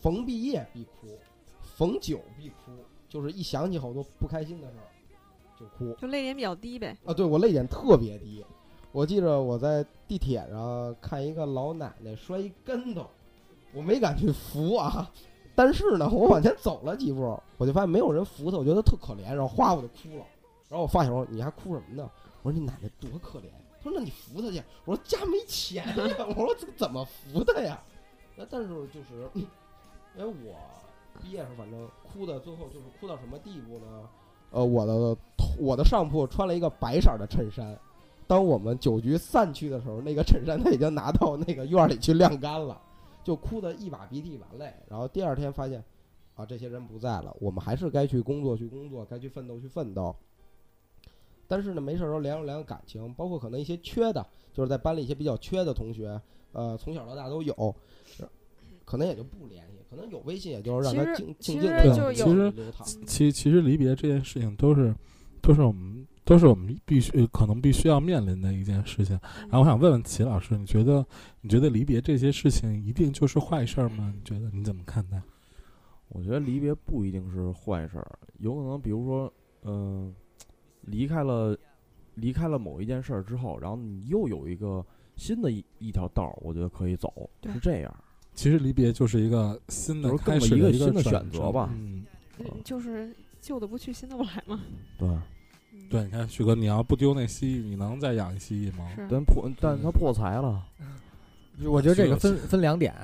[0.00, 1.18] 逢毕业必哭，
[1.60, 2.72] 逢酒必哭，
[3.08, 4.88] 就是一想起好多不开心的事儿
[5.58, 6.96] 就哭，就泪点比较低呗。
[7.04, 8.44] 啊，对我泪点特别低。
[8.92, 13.06] 我记着我在地铁上看一个老奶奶摔一跟头，
[13.74, 15.10] 我没敢去扶啊，
[15.54, 20.24] 但是呢，我往前走了几步，我就发现没有人扶她，我觉得特可怜，然后哗我就哭了。
[20.68, 22.10] 然后我发小说：“你还哭什么呢？”
[22.42, 23.44] 我说你奶奶多可怜。
[23.82, 24.62] 他说那你扶她去。
[24.84, 26.26] 我说家没钱呀。
[26.30, 27.80] 我说怎怎么扶她呀？
[28.34, 29.30] 那但是就是，
[30.18, 30.56] 因为我
[31.20, 34.08] 毕业时候反正哭的最后就是哭到什么地步呢？
[34.50, 35.16] 呃，我的
[35.58, 37.78] 我的上铺穿了一个白色的衬衫，
[38.26, 42.80] 当我们酒局散去的时候，那个衬衫他已经拿到那个院里去晾干了，
[43.24, 44.72] 就哭得一把鼻涕一把泪。
[44.88, 45.82] 然后第二天发现，
[46.34, 50.14] 啊，这些人不在了，我们还是该去工作去工作，该去奋斗去奋斗。
[51.48, 56.20] 但是呢，没事儿时候联络联络感情，包括可能一些缺的，就是在班里一些比较缺的同学，
[56.52, 57.74] 呃，从小到大都有，
[58.84, 62.52] 可能也就不联系，可能有微信，也就是让他静静静的其实
[63.06, 64.94] 其其实离别这件事情都是
[65.40, 69.18] 都是我们都是我们必须可能必须要面临的一件事情。
[69.48, 71.04] 然后我想问问齐老师，你觉得
[71.40, 74.12] 你觉得离别这些事情一定就是坏事儿吗？
[74.14, 75.20] 你觉得你怎么看待？
[76.10, 79.32] 我觉得离别不一定是坏事儿，有可能比如说，
[79.62, 80.14] 嗯。
[80.82, 81.58] 离开了，
[82.14, 84.86] 离开了某一件事儿之后，然后你又有一个
[85.16, 87.92] 新的一一条道儿，我觉得可以走，是这样。
[88.36, 91.68] 其实离别就是一个新的开始，一个新的选择吧。
[91.72, 92.04] 嗯，
[92.62, 93.10] 就是
[93.40, 94.62] 旧的不去，新的不来嘛。
[94.98, 95.08] 对，
[95.88, 98.86] 对，你看，旭哥，你要不丢那蜥蜴，你能再养一蜥蜴吗？
[99.10, 100.62] 但破，但他破财了。
[101.64, 102.94] 我觉得这个分分两点，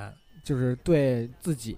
[0.45, 1.76] 就是对自己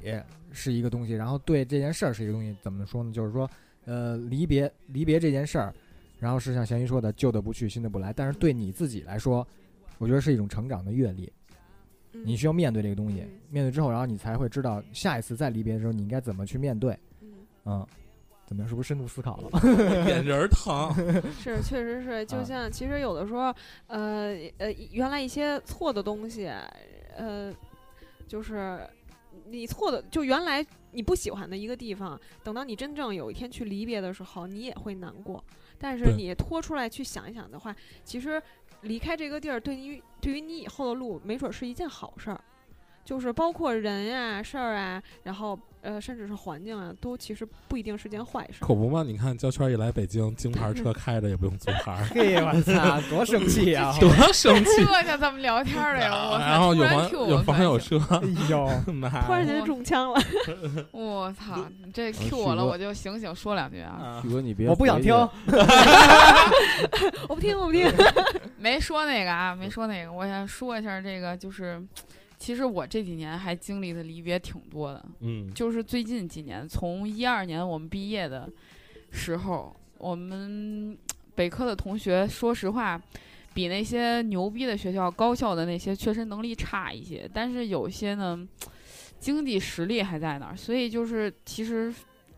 [0.51, 2.55] 是一个东西，然后对这件事儿是一个东西。
[2.61, 3.13] 怎么说呢？
[3.13, 3.49] 就是说，
[3.85, 5.73] 呃，离别，离别这件事儿。
[6.19, 8.13] 然后是像咸鱼说的，旧的不去，新的不来。
[8.13, 9.47] 但是对你自己来说，
[9.99, 11.31] 我觉得是一种成长的阅历。
[12.23, 16.97] 你需要面对这个东西，面对之后，然后你才会知道下一次再离别的时候，你应该怎么去面对。
[17.67, 17.85] 嗯，
[18.47, 18.69] 怎么样？
[18.69, 19.51] 是不是深度思考了？
[20.07, 20.95] 眼仁疼。
[21.41, 22.25] 是，确实是。
[22.27, 23.55] 就像其实有的时候，
[23.87, 26.51] 呃呃，原来一些错的东西，
[27.17, 27.53] 呃，
[28.29, 28.87] 就是
[29.47, 35.43] 你错的就原来你不喜欢的一个地方，等到你真正有一天去离别的时候，你也会难过。
[35.77, 38.41] 但是你拖出来去想一想的话，其实
[38.85, 42.41] 离开这个地儿，对于对于你以后的路，没准是一件好事儿。
[43.05, 48.67] 就是包括人呀、事儿啊，然后呃，甚至是环境啊，都其实不一定是件坏事儿。
[48.67, 49.03] 可不嘛？
[49.03, 53.95] 你看焦圈一来北京，京牌车开着也不用租牌儿， 嘿，我操，多生气啊！
[54.01, 54.71] 多生气。
[54.85, 56.31] 这下咱们聊天儿了呀！
[56.31, 60.21] 我然后有突然房有我房有车，哎呦，妈突然间就中枪了，
[60.91, 61.57] 我操！
[61.85, 64.23] 你这 Q 我了，我就醒醒说两句啊！
[64.25, 65.15] 你别，我不想听。
[67.29, 67.87] 我不听，我不听。
[68.57, 71.83] 没说那个啊，没说那个，我想说一下这个，就是
[72.45, 78.47] 其实我这几年还经历的离别挺多的，嗯，就是最近几年，从一二年我们毕业的
[79.11, 80.95] 时候，我们
[81.35, 83.01] 北科的同学，说实话，
[83.55, 88.47] 比那些牛逼的学校、高校的那些确实能力差一些，但是有些呢，
[89.19, 91.91] 经济实力还在那儿，所以就是其实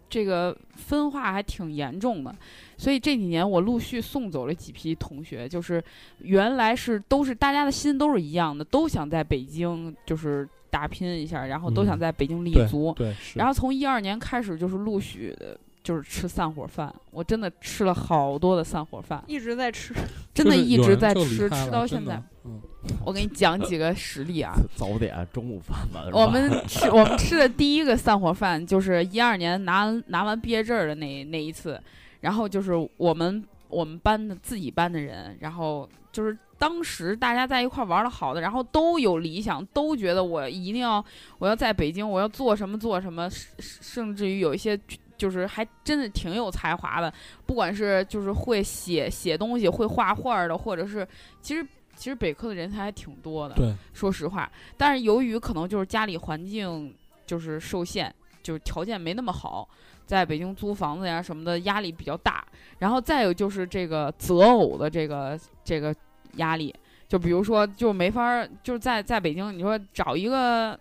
[0.08, 2.34] 这个分化还挺严重的。
[2.76, 5.82] 所以这几年我陆续送走了几批同学，就是
[6.18, 12.92] 原来是都是大家的心都是一样的，都想在北京就是打拼一下，然后都想嗯在北京立对足。
[12.96, 13.38] 对是。
[13.38, 16.92] 然后从一二年开始，就是陆续的，就是吃散伙饭。
[17.12, 19.94] 我真的吃了好多的散伙饭，一直在吃，
[20.34, 22.20] 真的一直在吃，吃到现在。
[22.44, 22.60] 嗯，
[23.04, 24.52] 我给你讲几个实例啊。
[24.74, 31.80] 早点中午饭晚我们 吃我们吃的第一个散伙饭，就是一二年拿拿完毕业证儿的那那一次，
[32.20, 41.04] 然后就是我们我们班的自己班的人，然后就是当时大家在一块儿玩的好的，然后都有理想，都觉得我一定要
[41.38, 44.76] 我要在北京，我要做什么做什么，甚甚至于有一些。
[45.16, 47.12] 就是还真的挺有才华的，
[47.46, 51.06] 不管是就是会写写东西、会画画的，或者是
[51.40, 53.54] 其实其实北科的人才还挺多的。
[53.54, 56.94] 对，说实话，但是由于可能就是家里环境
[57.24, 58.12] 就是受限，
[58.42, 59.68] 就是条件没那么好，
[60.04, 62.44] 在北京租房子呀什么的压力比较大。
[62.78, 65.94] 然后再有就是这个择偶的这个这个
[66.34, 66.74] 压力，
[67.08, 70.78] 就比如说就没法儿就是在在北京，你说找一个。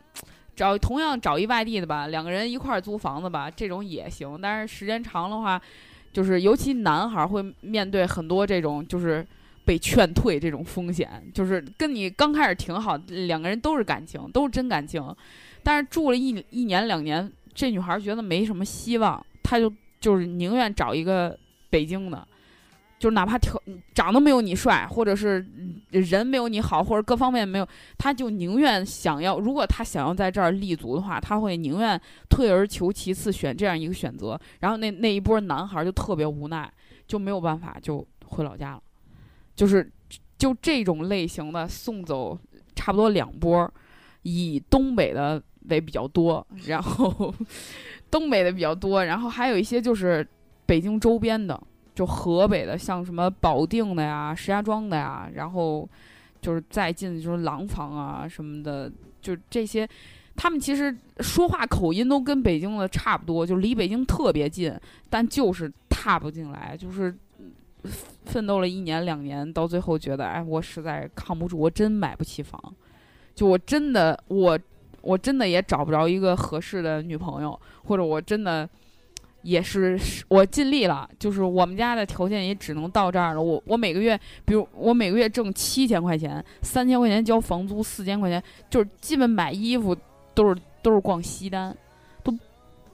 [0.55, 4.39] 找同样找一外地的吧，两个人一块儿租房子吧，这种也行。
[4.41, 5.61] 但是时间长的话，
[6.13, 9.25] 就是尤其男孩会面对很多这种就是
[9.65, 15.03] 被劝退这种风险，就是跟你刚开始挺好，两个人都是感情，都是真感情，
[15.61, 21.37] 但是住了一一年两年，这女孩觉得没什么希望，她就就是宁愿找一个
[21.69, 22.25] 北京的，
[23.05, 23.61] 就哪怕条
[23.93, 25.45] 长得没有你帅，或者是
[25.91, 27.67] 人没有你好，或者各方面没有，
[27.99, 36.67] 他就宁愿想要，如果他想要在这儿立足的话，他会宁愿退而求其次选这样一个选择，然后那那一波男孩就特别无奈，
[37.05, 38.81] 就没有办法就回老家了。
[39.55, 39.87] 就是
[40.35, 42.35] 就这种类型的送走
[42.75, 43.71] 差不多两波，
[44.23, 45.39] 以东北的
[45.69, 47.31] 为比较多，然后
[48.09, 50.27] 东北的比较多，然后还有一些就是
[50.65, 51.61] 北京周边的，
[51.95, 55.89] 就河北的，像什么保定的呀、石家庄的呀，然后
[56.41, 59.89] 就是再近就是廊坊啊什么的，就这些。
[60.37, 64.77] 他们其实说话口音都跟北京的差不多，就离北京特别近，
[65.09, 67.15] 但就是踏不进来，就是
[68.25, 72.61] 奋斗了一年两年，到最后觉得，哎，我实在扛不住，我真买不起房，
[73.33, 74.59] 就我真的，我
[75.01, 78.69] 我真的也找不着一个合适的女朋友，或者我真的
[79.45, 83.41] 也是我尽力了，就是我们家的条件也只能到这儿了。
[83.41, 89.95] 我我每个月，比如我每个月挣七千块钱，三千块钱交房租，四千块钱，就是基本买衣服
[90.33, 91.73] 都是都是逛西单，
[92.23, 92.37] 都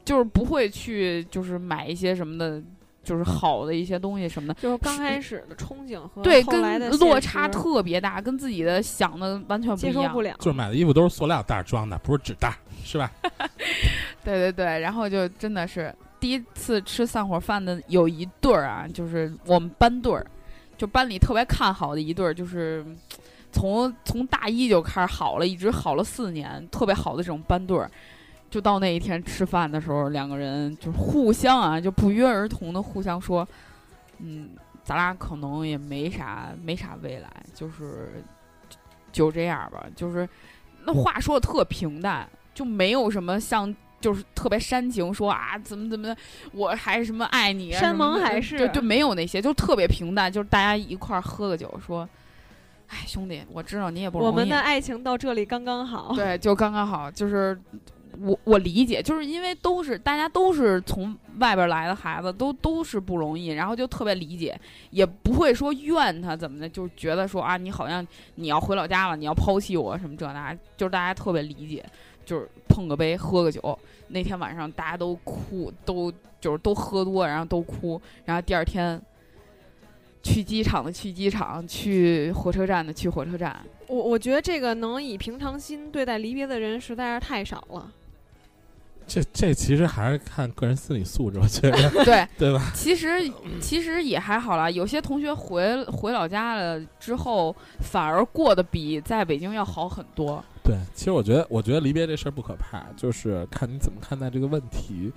[0.05, 2.61] 就是不会去就是买一些什么的。
[3.03, 10.21] 就是好的一些东西什么的，就是刚开始的憧憬和对，跟落差特别大，跟自己的想的完全不一样接受不。
[10.21, 13.11] 了，就是买的衣服都是塑料袋装的，不是纸袋，是吧？
[14.23, 15.91] 对对对，然后就真的是
[16.21, 20.25] 第一次吃散伙饭的有一对儿啊，就是我们班对儿，
[20.77, 22.85] 就班里特别看好的一对儿，就是
[23.51, 27.89] 从从大一就开始好了，一直好了四年，特别好的这种班对儿。
[28.51, 33.47] 就到那一天吃饭的时候，两个人就互相啊，就不约而同的互相说，
[34.19, 34.49] 嗯，
[34.83, 38.23] 咱俩可能也没啥没啥未来，就是
[39.11, 40.27] 就这样吧，就是
[40.83, 46.17] 那话说的特平淡，就没有什么像就是特别煽情说啊怎么怎么的，
[46.51, 52.07] 我还是什么爱你啊，山盟海誓就就没有那些，就特别平淡，就是大家一块儿喝个酒说，
[52.87, 56.13] 哎兄弟，我知道你也不容易，我们的爱情到这里刚刚好。
[56.15, 57.57] 对，就刚刚好，就是
[58.21, 71.85] 我我理解，就是因为都是大家都是从外边来的孩子，都都是不容易，然后就特别理解，也不会说怨他怎么的，就觉得说啊，你好像你要回老家了，你要抛弃我什么这那，就是大家特别理解，
[72.25, 73.77] 就是碰个杯喝个酒，
[74.09, 79.01] 那天晚上大家都哭，都就是都喝多，然后都哭，然后第二天。
[80.23, 83.59] 去机场的去机场，去火车站的去火车站。
[83.87, 87.91] 我我觉得这个能以平常心对待离别的人实在是太少了。
[89.13, 92.71] 这这其实还是看个人心理素质，我觉得 对对吧？
[92.73, 93.07] 其实
[93.59, 100.41] 其实也还好啦，有些同学回回老家了之后，反而过得比在北京要好很多。
[100.63, 105.11] 对，其实我觉得，我觉得离别这事儿不可怕，就是看你怎么看待这个问题。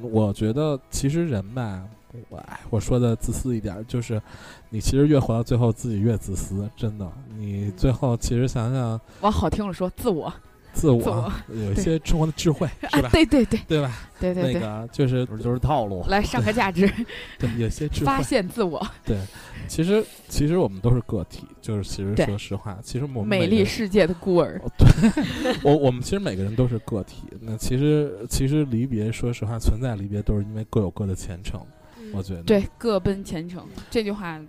[0.00, 1.84] 我觉得其实人吧，
[2.28, 4.20] 我哎，我说的自私一点，就是
[4.70, 7.08] 你其实越活到最后，自己越自私，真的。
[7.38, 10.32] 你最后其实想想，往好听了说，自我，
[10.76, 13.10] 自我有一些生活的智慧， 是吧啊？
[13.10, 13.98] 对对对对吧？
[14.20, 16.04] 对对对，那个就是就是套路。
[16.08, 16.86] 来上个价值，
[17.38, 18.20] 对，有些智慧发。
[18.22, 19.16] 现自我，对
[19.68, 24.60] 其实其实我们都是个体，就是其实说实话，其实我们美每个人丽世界的孤儿。
[24.76, 27.22] 对我我们其实每个人都是个体。
[27.40, 31.58] 那其实其实离别，说实话，存在离别都是因为各有各的前程。
[31.98, 34.40] 嗯我觉得，对，各奔前程这句话，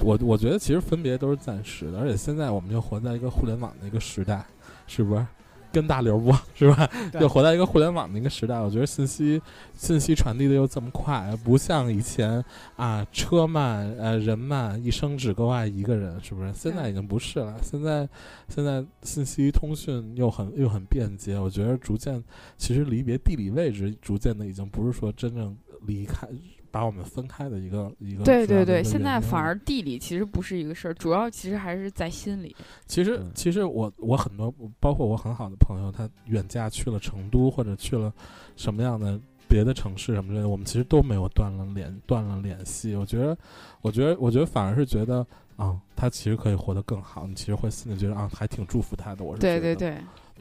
[0.00, 4.44] 我我觉得其实分别都是暂时的，而且现在我们就活在一个互联网的一个时代，
[4.86, 5.26] 是不是？
[5.72, 6.88] 跟大流不是吧？
[7.12, 9.40] 对又活在一个互联网的一个时代，我觉得信息
[9.74, 12.44] 信息传递的又这么快，不像以前
[12.76, 16.52] 啊，车慢呃人慢，一生只够爱一个人，是不是？
[16.52, 18.08] 现在已经不是了，现在
[18.48, 22.22] 现在信息通讯又很又很便捷，我觉得逐渐
[22.56, 25.56] 其实离别地理位置逐渐的已经不是说真正
[25.86, 26.28] 离开
[26.70, 32.54] 把我们分开的一个一个对对对，现在反而地理其实不是一个事儿，主要其实还是在心里。
[32.86, 38.12] 其实嗯，其实我我很多，包括我很好的朋友，他远嫁去了成都，或者去了
[38.56, 39.18] 什么样的
[39.48, 42.94] 别的城市什么之类的，我们其实都没有断了联断了联系。
[42.94, 43.36] 我觉得，
[43.80, 45.26] 我觉得，我觉得反而是觉得
[45.56, 47.26] 啊，他其实可以活得更好。
[47.26, 49.24] 你其实会心里觉得啊，还挺祝福他的。
[49.24, 49.90] 我是觉得对对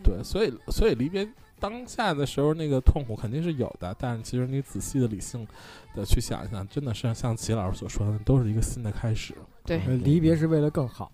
[0.04, 1.28] 对，对，所以所以离别
[1.60, 5.45] 当下的时候，那个痛苦肯定是有的，但是其实你仔细的理性
[5.94, 9.34] 的去想一想，真的是像齐老师所说的，都是一个新的开始。
[9.65, 11.11] 对呃离别是为了更好。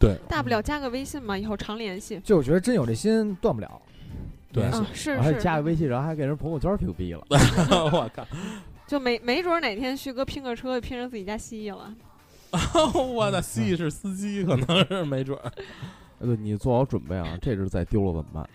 [0.00, 2.18] 对，大不了加个微信嘛，以后常联系。
[2.24, 3.80] 就我觉得真有这心断不了。
[4.52, 7.24] 对是我还是，加个微信，然后还给人朋友圈屏蔽了。
[7.90, 8.26] 我靠，
[8.86, 11.94] 就没没准儿哪天旭哥拼个车拼成自己家蜥蜴了。
[13.14, 15.38] 我的蜥蜴是司机，可能是没准
[16.20, 18.50] 对，你做好准备啊，这只再丢了怎么办？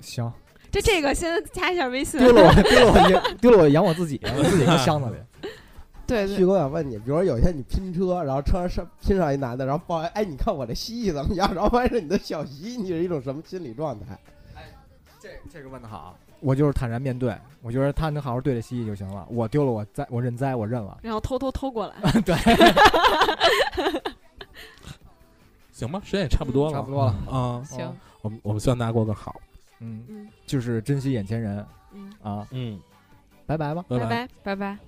[0.00, 0.32] 行，
[0.70, 2.20] 这这个先加一下微信。
[2.20, 5.16] 丢了我， 丢了我养，丢了我养我自己，我自己搁箱子里。
[6.06, 11.52] 对对，旭哥想问你，比如说有一天你拼车，然后车上上拼上一男的，然后报哎，你看我这蜥蜴怎么样？
[11.54, 14.18] 然后发现是你的小蜥蜴，你是一种什么心理状态？
[15.20, 19.24] 这这个问的好，我就是坦然面对，我觉得他能好好对待蜥蜴就行了。
[19.30, 20.98] 我丢了我栽，我认栽，我认了。
[21.02, 22.34] 然后偷偷偷过来， 对，
[25.70, 27.14] 行吧，时间也差不多了，差不多了。
[27.30, 27.62] 啊。
[27.64, 29.38] 行，我们我们希望大家过得好。
[29.80, 32.80] 嗯，嗯就是珍惜眼前人嗯，啊，嗯，
[33.46, 33.84] 拜拜吧。
[33.88, 34.28] 拜拜拜。
[34.42, 34.78] 拜拜。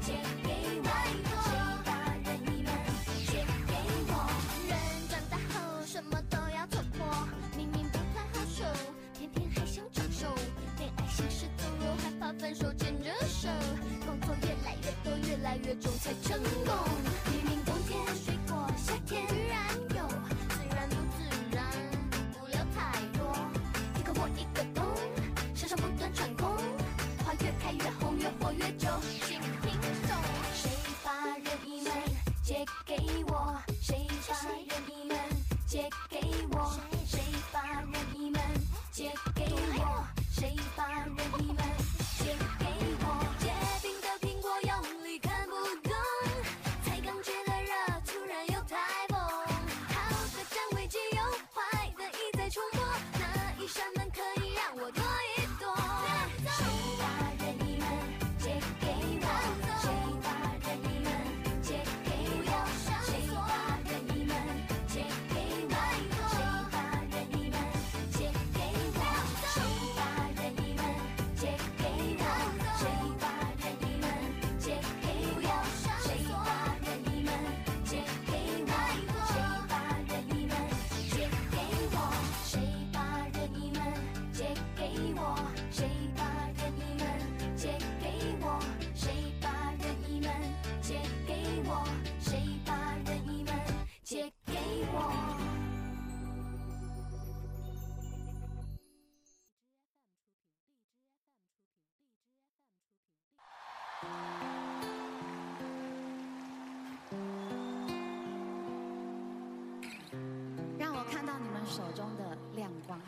[0.00, 0.12] 借
[0.42, 0.88] 给我，
[1.42, 1.52] 谁
[1.84, 1.90] 把
[2.24, 2.72] 任意门
[3.26, 3.74] 借给
[4.08, 4.12] 我？
[4.68, 4.72] 人
[5.08, 8.64] 长大后什么都要突破，明明不太好受，
[9.12, 10.26] 天天还想长寿，
[10.78, 13.48] 恋爱心事走肉，害怕分手牵着手，
[14.06, 17.11] 工作越来越多，越来越重才成功。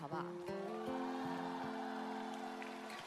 [0.00, 0.24] 好不好？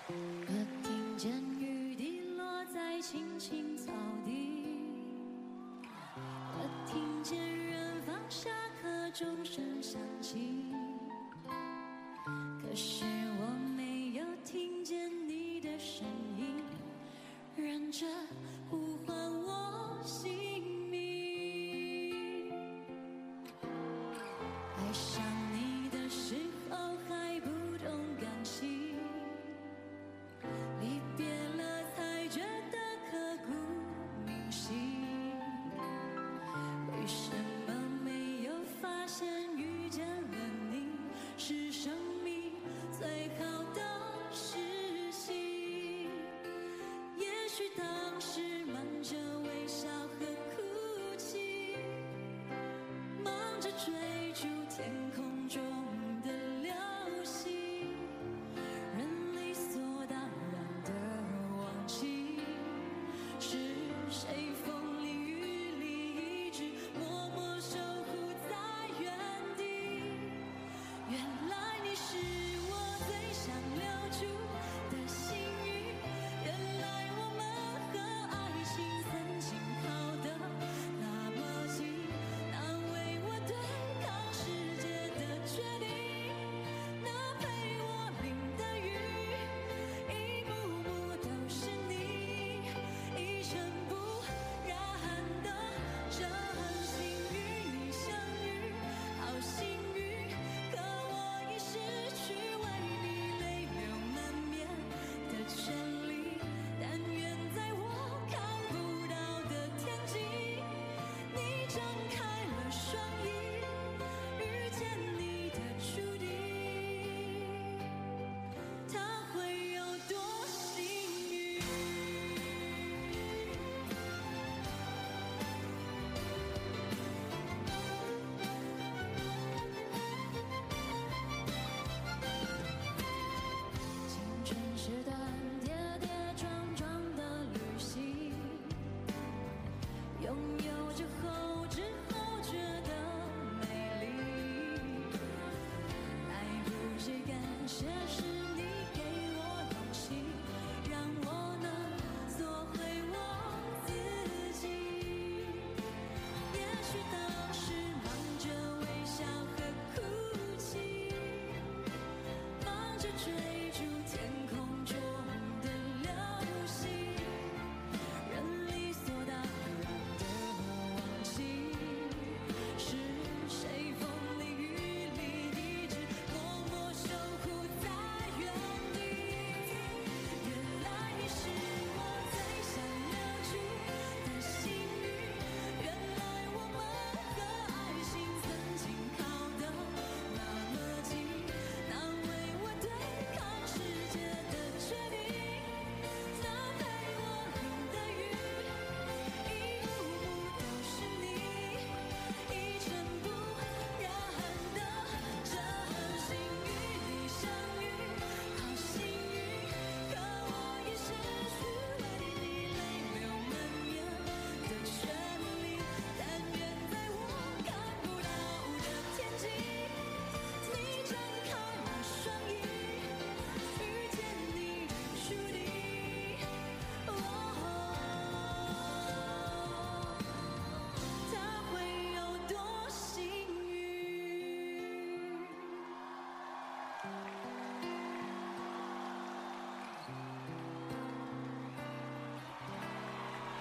[0.09, 0.53] 我
[0.83, 3.91] 听见雨滴落在青青草
[4.23, 4.63] 地
[6.85, 8.49] 听见远方下
[8.81, 10.73] 课钟声响起
[12.61, 13.03] 可是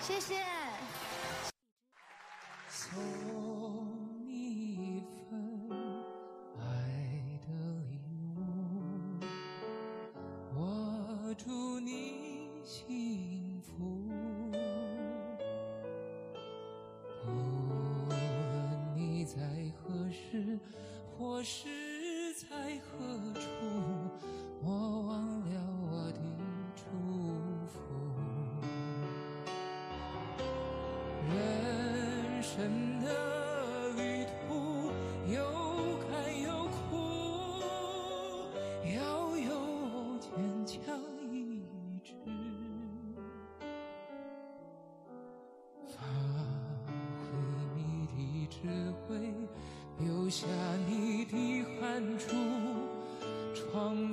[0.07, 0.56] 谢谢。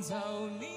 [0.04, 0.73] 创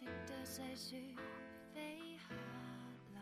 [0.00, 1.14] 直到细雪
[1.74, 2.34] 飞下
[3.14, 3.20] 来，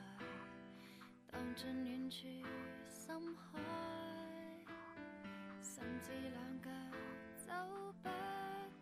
[1.27, 2.29] 荡进远处
[2.87, 3.59] 深海，
[5.61, 6.71] 甚至两脚
[7.37, 7.53] 走
[8.01, 8.09] 不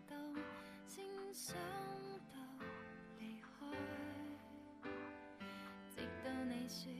[0.07, 0.35] 动，
[0.85, 1.03] 先
[1.33, 1.57] 想
[2.29, 2.37] 到
[3.17, 3.47] 离开。
[5.89, 6.93] 直到你说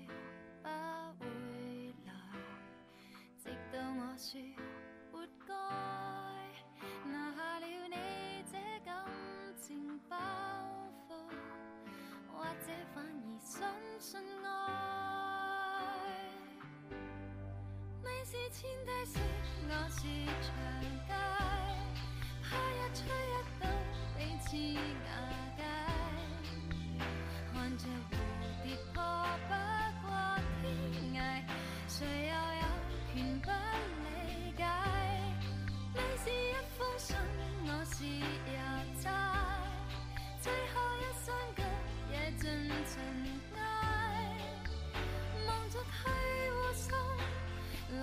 [18.48, 19.20] 你是天梯雪，
[19.68, 20.00] 我是
[20.42, 20.48] 長
[21.06, 21.12] 街，
[22.44, 23.68] 怕一吹一到
[24.18, 24.48] 彼此
[25.04, 25.08] 瓦
[25.58, 25.60] 解。
[27.52, 28.16] 看着蝴
[28.64, 28.96] 蝶破
[29.50, 29.52] 不
[30.08, 30.08] 過
[30.62, 30.64] 天
[31.14, 31.20] 涯，
[31.90, 31.96] 誰
[32.30, 32.64] 又有
[33.14, 34.64] 權不理解？
[35.94, 37.18] 你是一封信，
[37.66, 38.50] 我是郵
[39.04, 39.06] 差，
[40.40, 41.60] 最後一雙腳
[42.14, 42.46] 也盡
[42.86, 42.96] 塵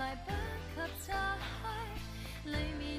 [0.05, 2.94] 来不及拆开里面